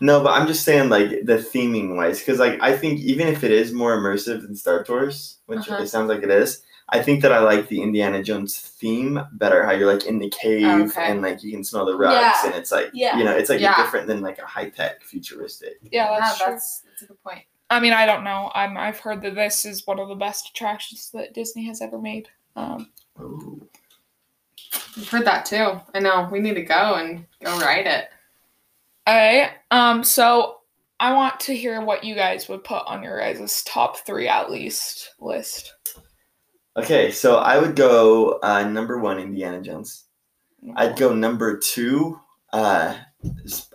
No, 0.01 0.23
but 0.23 0.31
I'm 0.39 0.47
just 0.47 0.65
saying, 0.65 0.91
like 0.91 1.09
the 1.25 1.39
theming 1.39 1.97
wise, 1.97 2.19
because 2.19 2.39
like 2.39 2.59
I 2.61 2.77
think 2.77 3.01
even 3.01 3.29
if 3.29 3.43
it 3.45 3.51
is 3.53 3.73
more 3.73 3.97
immersive 3.97 4.43
than 4.43 4.55
Star 4.55 4.85
Tours, 4.85 5.39
which 5.47 5.61
Uh-huh. 5.61 5.83
it 5.83 5.87
sounds 5.89 6.09
like 6.11 6.23
it 6.23 6.31
is, 6.31 6.63
I 6.91 7.03
think 7.03 7.23
that 7.23 7.33
I 7.33 7.39
like 7.41 7.69
the 7.69 7.83
Indiana 7.83 8.23
Jones 8.23 8.59
theme 8.59 9.19
better. 9.33 9.65
How 9.65 9.73
you're 9.73 9.93
like 9.93 10.05
in 10.07 10.19
the 10.19 10.29
cave 10.31 10.91
Okay. 10.91 11.07
and 11.11 11.23
like 11.23 11.43
you 11.43 11.51
can 11.51 11.65
smell 11.65 11.87
the 11.87 11.97
rugs, 11.97 12.15
Yeah. 12.21 12.47
and 12.47 12.55
it's 12.55 12.71
like 12.71 12.91
Yeah. 12.93 13.17
you 13.17 13.25
know, 13.25 13.35
it's 13.35 13.49
like 13.51 13.61
Yeah. 13.61 13.77
different 13.77 14.07
than 14.07 14.21
like 14.21 14.39
a 14.39 14.45
high 14.47 14.69
tech 14.69 15.03
futuristic. 15.03 15.79
yeah 15.91 16.09
that's, 16.21 16.39
yeah, 16.41 16.45
true. 16.47 16.53
that's 16.55 16.81
that's 16.83 17.03
a 17.03 17.07
good 17.07 17.23
point. 17.23 17.43
i 17.71 17.81
mean 17.81 17.93
i 17.93 18.07
don't 18.07 18.23
know 18.23 18.51
i'm 18.55 18.77
i've 18.77 19.01
heard 19.01 19.21
that 19.23 19.35
this 19.35 19.65
is 19.65 19.85
one 19.87 19.99
of 19.99 20.09
the 20.09 20.15
best 20.15 20.51
attractions 20.51 21.11
that 21.13 21.35
disney 21.35 21.65
has 21.67 21.83
ever 21.83 21.99
made 21.99 22.29
um 22.55 22.91
Ooh. 23.21 23.67
I've 24.97 25.09
heard 25.09 25.25
that 25.27 25.45
too. 25.47 25.81
I 25.95 26.01
know. 26.01 26.29
We 26.31 26.39
need 26.41 26.55
to 26.55 26.63
go 26.63 26.95
and 26.95 27.27
go 27.45 27.59
ride 27.61 27.87
it. 27.87 28.09
Okay. 29.07 29.51
Um. 29.71 30.03
So 30.05 30.57
I 30.99 31.13
want 31.13 31.39
to 31.41 31.55
hear 31.57 31.81
what 31.81 32.05
you 32.05 32.15
guys 32.15 32.49
would 32.49 32.65
put 32.65 32.83
on 32.87 33.03
your 33.03 33.19
guys' 33.21 33.63
top 33.65 33.99
three 33.99 34.29
at 34.29 34.51
least 34.51 35.15
list. 35.21 35.75
Okay, 36.77 37.11
so 37.11 37.37
I 37.37 37.59
would 37.59 37.75
go 37.75 38.39
uh, 38.43 38.65
number 38.65 38.99
one, 38.99 39.19
Indiana 39.19 39.63
Jones. 39.63 40.05
I'd 40.75 40.99
go 40.99 41.15
number 41.15 41.59
two, 41.59 42.21
uh, 42.53 42.97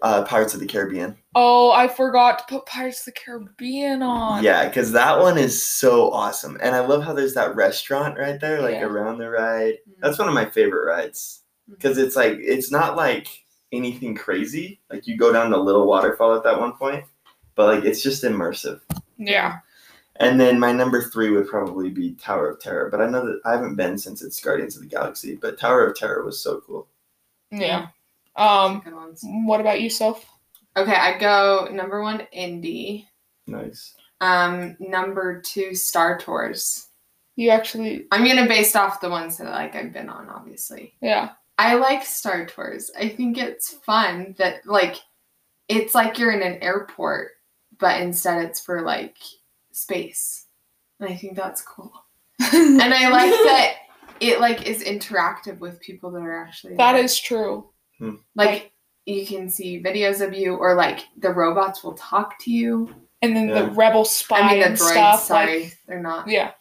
uh, 0.01 0.23
Pirates 0.25 0.53
of 0.53 0.59
the 0.59 0.67
Caribbean. 0.67 1.15
Oh, 1.33 1.71
I 1.71 1.87
forgot 1.87 2.39
to 2.39 2.45
put 2.47 2.65
Pirates 2.65 2.99
of 2.99 3.05
the 3.13 3.19
Caribbean 3.19 4.03
on. 4.03 4.43
Yeah, 4.43 4.67
because 4.67 4.91
that 4.91 5.17
one 5.19 5.37
is 5.37 5.65
so 5.65 6.11
awesome, 6.11 6.57
and 6.61 6.75
I 6.75 6.81
love 6.81 7.03
how 7.03 7.13
there's 7.13 7.33
that 7.35 7.55
restaurant 7.55 8.17
right 8.19 8.39
there, 8.39 8.61
like 8.61 8.75
Yeah. 8.75 8.83
around 8.85 9.17
the 9.19 9.29
ride. 9.29 9.75
That's 9.99 10.19
one 10.19 10.27
of 10.27 10.33
my 10.33 10.45
favorite 10.45 10.85
rides 10.85 11.41
because 11.69 11.97
it's 11.97 12.15
like 12.15 12.37
it's 12.39 12.71
not 12.71 12.95
like 12.97 13.40
anything 13.71 14.15
crazy. 14.15 14.79
Like 14.89 15.07
you 15.07 15.17
go 15.17 15.31
down 15.31 15.51
the 15.51 15.57
little 15.57 15.87
waterfall 15.87 16.35
at 16.35 16.43
that 16.43 16.59
one 16.59 16.73
point, 16.73 17.05
but 17.55 17.75
like 17.75 17.85
it's 17.85 18.03
just 18.03 18.23
immersive. 18.23 18.81
Yeah. 19.17 19.59
And 20.17 20.39
then 20.39 20.59
my 20.59 20.71
number 20.71 21.01
three 21.01 21.31
would 21.31 21.47
probably 21.47 21.89
be 21.89 22.13
Tower 22.13 22.49
of 22.49 22.59
Terror, 22.59 22.89
but 22.91 23.01
I 23.01 23.09
know 23.09 23.25
that 23.25 23.41
I 23.45 23.53
haven't 23.53 23.75
been 23.75 23.97
since 23.97 24.21
it's 24.21 24.39
Guardians 24.39 24.75
of 24.75 24.83
the 24.83 24.87
Galaxy. 24.87 25.35
But 25.35 25.57
Tower 25.57 25.87
of 25.87 25.95
Terror 25.95 26.23
was 26.23 26.39
so 26.39 26.61
cool. 26.67 26.87
Yeah. 27.49 27.87
Um. 28.35 28.81
What 29.45 29.61
about 29.61 29.81
yourself? 29.81 30.25
Okay, 30.77 30.93
I 30.93 31.17
go 31.17 31.69
number 31.71 32.01
one 32.01 32.27
Indy. 32.31 33.07
Nice. 33.47 33.95
Um, 34.21 34.77
number 34.79 35.41
two 35.41 35.73
Star 35.73 36.17
Tours. 36.17 36.87
You 37.35 37.49
actually. 37.49 38.05
I'm 38.11 38.25
gonna 38.25 38.47
based 38.47 38.75
off 38.75 39.01
the 39.01 39.09
ones 39.09 39.37
that 39.37 39.49
like 39.49 39.75
I've 39.75 39.91
been 39.91 40.09
on, 40.09 40.29
obviously. 40.29 40.93
Yeah. 41.01 41.31
I 41.61 41.75
like 41.75 42.03
Star 42.05 42.45
Tours. 42.45 42.89
I 42.97 43.09
think 43.09 43.37
it's 43.37 43.69
fun 43.85 44.35
that 44.37 44.65
like 44.65 44.95
it's 45.67 45.93
like 45.95 46.17
you're 46.17 46.31
in 46.31 46.41
an 46.41 46.61
airport, 46.61 47.31
but 47.79 48.01
instead 48.01 48.43
it's 48.45 48.59
for 48.59 48.81
like 48.81 49.17
space. 49.71 50.47
And 50.99 51.09
I 51.09 51.15
think 51.15 51.35
that's 51.35 51.61
cool. 51.61 51.91
And 52.53 52.81
I 52.81 53.09
like 53.09 53.31
that 53.31 53.73
it 54.19 54.39
like 54.39 54.67
is 54.67 54.83
interactive 54.83 55.59
with 55.59 55.79
people 55.79 56.11
that 56.11 56.21
are 56.21 56.43
actually 56.43 56.75
that 56.77 56.93
there. 56.93 57.03
is 57.03 57.17
true. 57.19 57.69
like 58.35 58.71
you 59.05 59.25
can 59.25 59.49
see 59.49 59.81
videos 59.81 60.25
of 60.25 60.33
you 60.33 60.55
or 60.55 60.75
like 60.75 61.05
the 61.17 61.29
robots 61.31 61.83
will 61.83 61.93
talk 61.93 62.39
to 62.39 62.51
you. 62.51 62.93
And 63.23 63.35
then 63.35 63.49
Yeah. 63.49 63.61
the 63.63 63.71
rebel 63.71 64.03
spy 64.05 64.39
I 64.39 64.51
mean 64.51 64.59
the 64.61 64.65
and 64.67 64.75
droids, 64.75 64.91
stuff. 64.91 65.19
sorry, 65.23 65.63
Like, 65.63 65.77
they're 65.87 66.01
not. 66.01 66.27
yeah. 66.27 66.51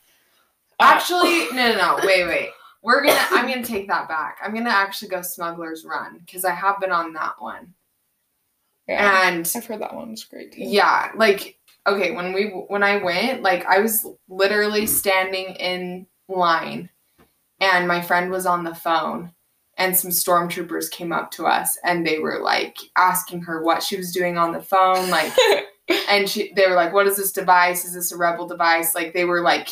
Uh, 0.78 0.84
Actually, 0.94 1.46
no, 1.52 1.72
no, 1.72 1.76
no. 1.76 1.98
Wait, 2.06 2.26
wait. 2.26 2.50
We're 2.82 3.04
gonna. 3.04 3.26
I'm 3.30 3.48
gonna 3.48 3.64
take 3.64 3.88
that 3.88 4.08
back. 4.08 4.38
I'm 4.42 4.54
gonna 4.54 4.70
actually 4.70 5.08
go 5.08 5.22
Smuggler's 5.22 5.84
Run 5.84 6.20
because 6.24 6.44
I 6.44 6.52
have 6.52 6.80
been 6.80 6.92
on 6.92 7.12
that 7.14 7.34
one, 7.38 7.74
yeah. 8.88 9.28
and 9.28 9.50
I've 9.54 9.66
heard 9.66 9.80
that 9.80 9.94
one's 9.94 10.24
great 10.24 10.52
too. 10.52 10.62
yeah, 10.62 11.10
like 11.14 11.58
okay, 11.86 12.12
when 12.12 12.32
we 12.32 12.46
when 12.68 12.82
I 12.82 13.02
went, 13.02 13.42
like 13.42 13.66
I 13.66 13.80
was 13.80 14.06
literally 14.28 14.86
standing 14.86 15.54
in 15.56 16.06
line, 16.28 16.88
and 17.60 17.86
my 17.86 18.00
friend 18.00 18.30
was 18.30 18.46
on 18.46 18.64
the 18.64 18.74
phone, 18.74 19.32
and 19.76 19.96
some 19.96 20.10
stormtroopers 20.10 20.90
came 20.90 21.12
up 21.12 21.30
to 21.32 21.46
us, 21.46 21.78
and 21.84 22.06
they 22.06 22.18
were 22.18 22.40
like 22.40 22.78
asking 22.96 23.42
her 23.42 23.62
what 23.62 23.82
she 23.82 23.96
was 23.96 24.12
doing 24.12 24.38
on 24.38 24.52
the 24.52 24.62
phone, 24.62 25.10
like 25.10 25.32
and 26.08 26.28
she 26.28 26.52
they 26.54 26.66
were 26.66 26.74
like 26.74 26.92
what 26.92 27.06
is 27.06 27.16
this 27.16 27.32
device 27.32 27.84
is 27.84 27.94
this 27.94 28.12
a 28.12 28.16
rebel 28.16 28.46
device 28.46 28.94
like 28.94 29.12
they 29.12 29.24
were 29.24 29.40
like 29.40 29.68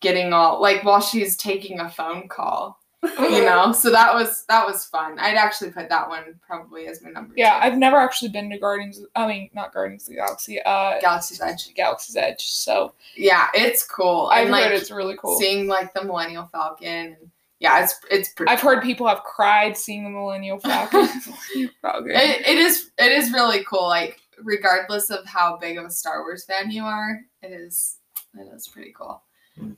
getting 0.00 0.32
all 0.32 0.60
like 0.60 0.84
while 0.84 1.00
she's 1.00 1.36
taking 1.36 1.80
a 1.80 1.88
phone 1.88 2.28
call 2.28 2.78
you 3.02 3.42
know 3.44 3.72
so 3.72 3.90
that 3.90 4.12
was 4.12 4.44
that 4.48 4.66
was 4.66 4.84
fun 4.86 5.18
i'd 5.20 5.36
actually 5.36 5.70
put 5.70 5.88
that 5.88 6.08
one 6.08 6.34
probably 6.44 6.86
as 6.88 7.00
my 7.02 7.10
number 7.10 7.32
Yeah, 7.36 7.54
two. 7.60 7.66
I've 7.66 7.78
never 7.78 7.96
actually 7.96 8.30
been 8.30 8.50
to 8.50 8.58
Guardians. 8.58 9.00
I 9.14 9.26
mean, 9.28 9.50
not 9.54 9.72
Guardians 9.72 10.02
of 10.04 10.08
the 10.10 10.14
Galaxy. 10.16 10.60
Uh, 10.60 11.00
galaxy's 11.00 11.40
edge 11.40 11.72
Galaxy's 11.74 12.16
Edge. 12.16 12.42
So 12.42 12.94
yeah 13.16 13.48
it's 13.54 13.86
cool 13.86 14.28
I've 14.32 14.42
and 14.44 14.50
like 14.50 14.64
heard 14.64 14.72
it's 14.74 14.90
really 14.90 15.16
cool. 15.16 15.38
seeing 15.38 15.68
like 15.68 15.94
the 15.94 16.04
millennial 16.04 16.46
falcon 16.46 16.88
and 16.88 17.16
yeah 17.60 17.82
it's 17.84 17.94
it's 18.10 18.30
pretty 18.30 18.50
I've 18.50 18.60
heard 18.60 18.82
people 18.82 19.06
have 19.06 19.22
cried 19.22 19.76
seeing 19.76 20.02
the 20.04 20.10
Millennial 20.10 20.58
Falcon. 20.60 21.06
Falcon. 21.82 22.10
it, 22.10 22.46
it 22.48 22.58
is 22.58 22.90
it 22.98 23.12
is 23.12 23.32
really 23.32 23.64
cool 23.64 23.86
like 23.86 24.18
regardless 24.42 25.10
of 25.10 25.24
how 25.24 25.56
big 25.56 25.78
of 25.78 25.84
a 25.84 25.90
star 25.90 26.22
wars 26.22 26.44
fan 26.44 26.70
you 26.70 26.82
are 26.84 27.20
it 27.42 27.52
is 27.52 27.98
it 28.34 28.46
is 28.54 28.66
pretty 28.68 28.92
cool 28.96 29.22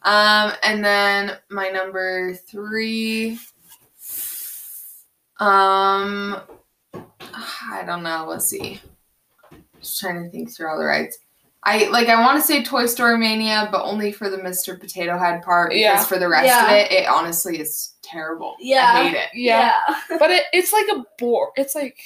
um 0.02 0.52
and 0.62 0.84
then 0.84 1.32
my 1.50 1.68
number 1.68 2.34
three 2.34 3.38
um 5.38 6.36
i 6.94 7.82
don't 7.86 8.02
know 8.02 8.26
let's 8.28 8.46
see 8.46 8.80
just 9.80 10.00
trying 10.00 10.22
to 10.22 10.30
think 10.30 10.50
through 10.50 10.68
all 10.68 10.78
the 10.78 10.84
rides 10.84 11.18
I 11.62 11.88
like 11.90 12.08
I 12.08 12.18
want 12.18 12.40
to 12.40 12.46
say 12.46 12.64
Toy 12.64 12.86
Story 12.86 13.18
Mania, 13.18 13.68
but 13.70 13.82
only 13.84 14.12
for 14.12 14.30
the 14.30 14.38
Mr. 14.38 14.80
Potato 14.80 15.18
Head 15.18 15.42
part. 15.42 15.68
Because 15.72 15.82
Yeah. 15.82 16.04
for 16.04 16.18
the 16.18 16.26
rest 16.26 16.46
Yeah. 16.46 16.64
of 16.64 16.70
it, 16.72 16.90
it 16.90 17.06
honestly 17.06 17.60
is 17.60 17.92
terrible. 18.00 18.56
Yeah. 18.58 18.90
I 18.94 19.08
hate 19.08 19.16
it. 19.18 19.28
yeah. 19.34 19.78
but 20.18 20.30
it, 20.30 20.44
it's 20.54 20.72
like 20.72 20.86
a 20.90 21.04
bore. 21.18 21.52
It's 21.56 21.74
like 21.74 21.98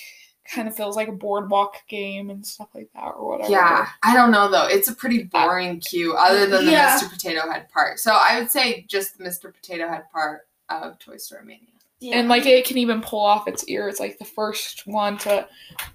kind 0.52 0.68
of 0.68 0.76
feels 0.76 0.96
like 0.96 1.08
a 1.08 1.12
boardwalk 1.12 1.76
game 1.88 2.30
and 2.30 2.46
stuff 2.46 2.68
like 2.74 2.88
that, 2.94 3.12
or 3.16 3.28
whatever. 3.28 3.50
Yeah, 3.50 3.88
I 4.02 4.14
don't 4.14 4.30
know 4.30 4.50
though. 4.50 4.66
It's 4.66 4.88
a 4.88 4.94
pretty 4.94 5.24
boring 5.24 5.80
queue, 5.80 6.14
other 6.14 6.46
than 6.46 6.66
the 6.66 6.72
Yeah. 6.72 6.98
Mr. 6.98 7.10
Potato 7.10 7.50
Head 7.50 7.68
part. 7.70 7.98
So 7.98 8.12
I 8.12 8.38
would 8.38 8.50
say 8.50 8.84
just 8.88 9.16
the 9.18 9.24
Mr. 9.24 9.52
Potato 9.54 9.88
Head 9.88 10.04
part 10.12 10.46
of 10.68 10.98
Toy 10.98 11.16
Story 11.16 11.44
Mania. 11.44 11.68
Yeah. 12.00 12.16
And 12.18 12.28
like 12.28 12.44
it 12.44 12.66
can 12.66 12.76
even 12.78 13.00
pull 13.00 13.24
off 13.24 13.48
its 13.48 13.64
ear. 13.68 13.88
It's 13.88 14.00
like 14.00 14.18
the 14.18 14.24
first 14.26 14.86
one 14.86 15.16
to 15.18 15.46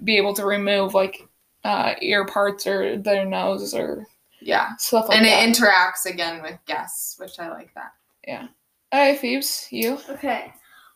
be 0.03 0.17
able 0.17 0.33
to 0.35 0.45
remove 0.45 0.93
like 0.95 1.27
uh, 1.63 1.93
ear 2.01 2.25
parts 2.25 2.65
or 2.65 2.97
their 2.97 3.25
nose 3.25 3.75
or 3.75 4.07
Yeah, 4.39 4.75
stuff 4.77 5.09
like 5.09 5.17
and 5.17 5.25
that. 5.27 5.43
it 5.43 5.55
interacts 5.55 6.09
again 6.11 6.41
with 6.41 6.57
guests, 6.65 7.19
which 7.19 7.37
I 7.37 7.49
like 7.49 7.73
that. 7.75 7.91
Yeah. 8.25 8.47
Hey, 8.91 9.17
Phoebes, 9.17 9.67
you? 9.69 9.99
Okay. 10.09 10.51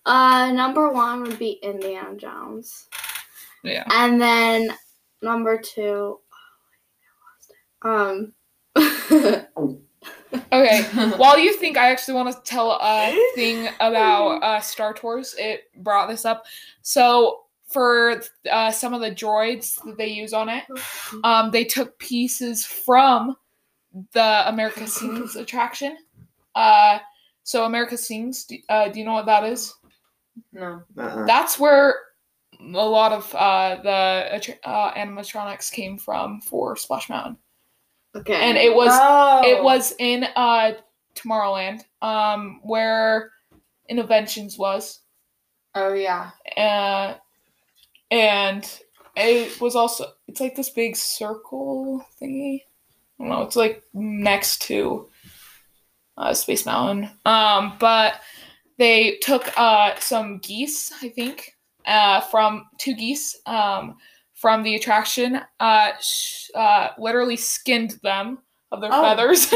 Uh, 0.06 0.52
number 0.52 0.90
one 0.92 1.22
would 1.24 1.38
be 1.38 1.60
Indiana 1.62 2.16
Jones, 2.16 2.88
Yeah. 3.64 3.84
and 3.90 4.22
then 4.22 4.70
number 5.22 5.58
two. 5.58 6.20
Um. 7.82 8.34
Okay. 10.52 10.84
While 11.18 11.38
you 11.38 11.54
think, 11.54 11.78
I 11.78 11.92
actually 11.92 12.16
want 12.16 12.34
to 12.36 12.42
tell 12.44 12.80
a 12.82 13.32
thing 13.36 13.70
about 13.80 14.42
uh, 14.44 14.60
Star 14.60 14.94
Tours. 14.94 15.36
It 15.38 15.66
brought 15.84 16.08
this 16.10 16.26
up. 16.26 16.46
So 16.82 17.42
for 17.68 18.22
uh, 18.52 18.72
some 18.72 18.94
of 18.94 19.02
the 19.02 19.12
droids 19.12 19.84
that 19.84 19.98
they 19.98 20.08
use 20.08 20.34
on 20.34 20.50
it, 20.50 20.64
um, 21.24 21.52
they 21.52 21.64
took 21.64 21.98
pieces 22.00 22.66
from 22.66 23.36
the 24.14 24.44
America 24.48 24.88
Sings 24.88 25.36
attraction. 25.36 25.98
Uh, 26.56 27.00
so 27.44 27.66
America 27.66 27.98
Sings, 27.98 28.46
do, 28.46 28.58
uh, 28.70 28.90
do 28.90 29.00
you 29.00 29.06
know 29.06 29.14
what 29.14 29.26
that 29.26 29.44
is? 29.44 29.74
No. 30.52 30.82
Uh-uh. 30.98 31.26
That's 31.26 31.60
where 31.60 31.96
a 32.64 32.88
lot 32.88 33.12
of 33.12 33.34
uh, 33.36 33.78
the 33.84 34.58
uh, 34.64 34.94
animatronics 34.94 35.72
came 35.72 35.98
from 35.98 36.42
for 36.42 36.76
Splash 36.76 37.10
Mountain, 37.10 37.38
okay. 38.16 38.36
and 38.36 38.58
it 38.58 38.74
was 38.74 38.90
oh. 38.92 39.42
it 39.46 39.64
was 39.64 39.94
in 40.00 40.26
uh 40.36 40.74
Tomorrowland, 41.16 41.82
um, 42.02 42.60
where 42.64 43.32
Innoventions 43.92 44.58
was, 44.58 45.02
Oh 45.76 45.94
yeah. 45.94 46.32
uh, 46.58 47.16
and 48.12 48.82
it 49.16 49.60
was 49.60 49.76
also 49.76 50.06
it's 50.28 50.40
like 50.40 50.56
this 50.56 50.70
big 50.70 50.96
circle 50.96 52.06
thingy. 52.22 52.62
I 53.20 53.24
don't 53.24 53.30
know. 53.30 53.42
It's 53.44 53.56
like 53.56 53.84
next 53.94 54.64
to 54.64 55.10
uh, 56.18 56.34
Space 56.34 56.66
Mountain. 56.66 57.10
Um, 57.26 57.74
but 57.80 58.16
they 58.78 59.18
took 59.22 59.52
uh 59.58 59.96
some 60.00 60.40
geese, 60.40 60.92
I 61.02 61.10
think, 61.10 61.56
uh, 61.86 62.22
from 62.22 62.66
two 62.78 62.96
geese, 62.96 63.38
um, 63.46 63.96
from 64.34 64.64
the 64.64 64.76
attraction. 64.76 65.40
Uh, 65.60 65.92
sh- 66.02 66.50
uh, 66.56 66.90
literally 66.98 67.38
skinned 67.38 68.00
them 68.04 68.40
of 68.72 68.82
their 68.82 68.92
Oh. 68.94 69.02
feathers. 69.02 69.48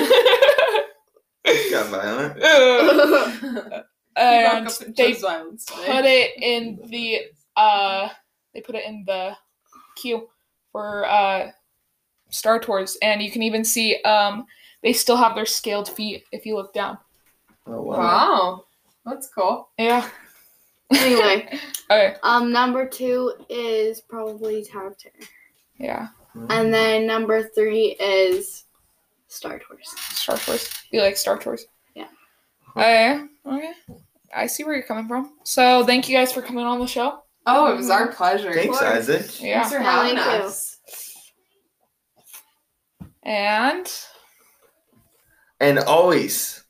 It 1.46 1.72
got 1.72 1.88
violent. 1.88 3.84
Uh, 4.18 4.24
and 4.24 4.68
they 4.96 5.14
violence 5.14 5.66
put 5.66 6.04
it 6.04 6.32
in 6.42 6.80
the 6.90 7.20
uh 7.56 8.10
they 8.52 8.62
put 8.62 8.74
it 8.74 8.84
in 8.86 9.04
the 9.06 9.38
queue 9.96 10.28
for 10.72 11.06
uh 11.06 11.52
Star 12.30 12.60
Tours 12.60 12.98
and 13.04 13.22
you 13.22 13.30
can 13.30 13.44
even 13.44 13.64
see 13.64 14.02
um 14.02 14.48
they 14.82 14.92
still 14.92 15.18
have 15.18 15.36
their 15.36 15.46
scaled 15.46 15.88
feet 15.88 16.24
if 16.32 16.48
you 16.48 16.56
look 16.56 16.74
down. 16.74 16.98
Oh 17.68 17.84
wow. 17.84 17.98
Wow. 18.00 18.64
That's 19.06 19.28
cool. 19.30 19.70
Yeah. 19.78 20.10
Anyway. 20.92 21.60
okay. 21.92 22.16
um, 22.24 22.52
number 22.52 22.88
two 22.88 23.34
is 23.50 24.02
probably 24.02 24.64
Tower 24.64 24.88
of 24.88 24.98
Terror, 24.98 25.14
Yeah. 25.78 26.08
and 26.50 26.74
then 26.74 27.06
number 27.08 27.44
three 27.44 27.96
is 28.00 28.66
Star 29.28 29.60
Tours. 29.60 29.90
Star 30.12 30.38
Tours. 30.38 30.70
You 30.92 31.02
like 31.02 31.18
Star 31.18 31.38
Tours? 31.38 31.66
Yeah. 31.96 32.08
Okay. 32.76 33.24
Okay. 33.46 33.72
I 34.36 34.48
see 34.48 34.64
where 34.64 34.76
you're 34.76 34.84
coming 34.86 35.08
from. 35.08 35.34
So 35.44 35.86
thank 35.86 36.08
you 36.10 36.16
guys 36.16 36.32
for 36.32 36.42
coming 36.42 36.64
on 36.66 36.80
the 36.80 36.88
show. 36.88 37.22
Oh, 37.46 37.72
it 37.72 37.78
was 37.78 37.90
our 37.90 38.12
pleasure. 38.12 38.54
Thanks. 38.54 38.82
Isaac. 38.82 39.42
Yeah. 39.42 39.62
Thanks 39.64 39.72
for 39.76 39.80
having 39.80 40.16
thank 40.18 40.42
you. 40.42 40.48
us. 40.48 40.78
And 43.24 43.92
And 45.60 45.80
always, 45.80 46.64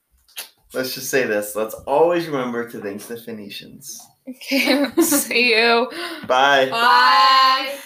let's 0.73 0.93
just 0.93 1.09
say 1.09 1.25
this. 1.25 1.55
Let's 1.55 1.73
always 1.85 2.27
remember 2.27 2.69
to 2.69 2.79
thank 2.79 3.01
the 3.03 3.17
Phoenicians. 3.17 3.99
okay, 4.29 4.89
see 5.01 5.55
you. 5.55 5.89
Bye. 6.27 6.69
Bye. 6.69 7.77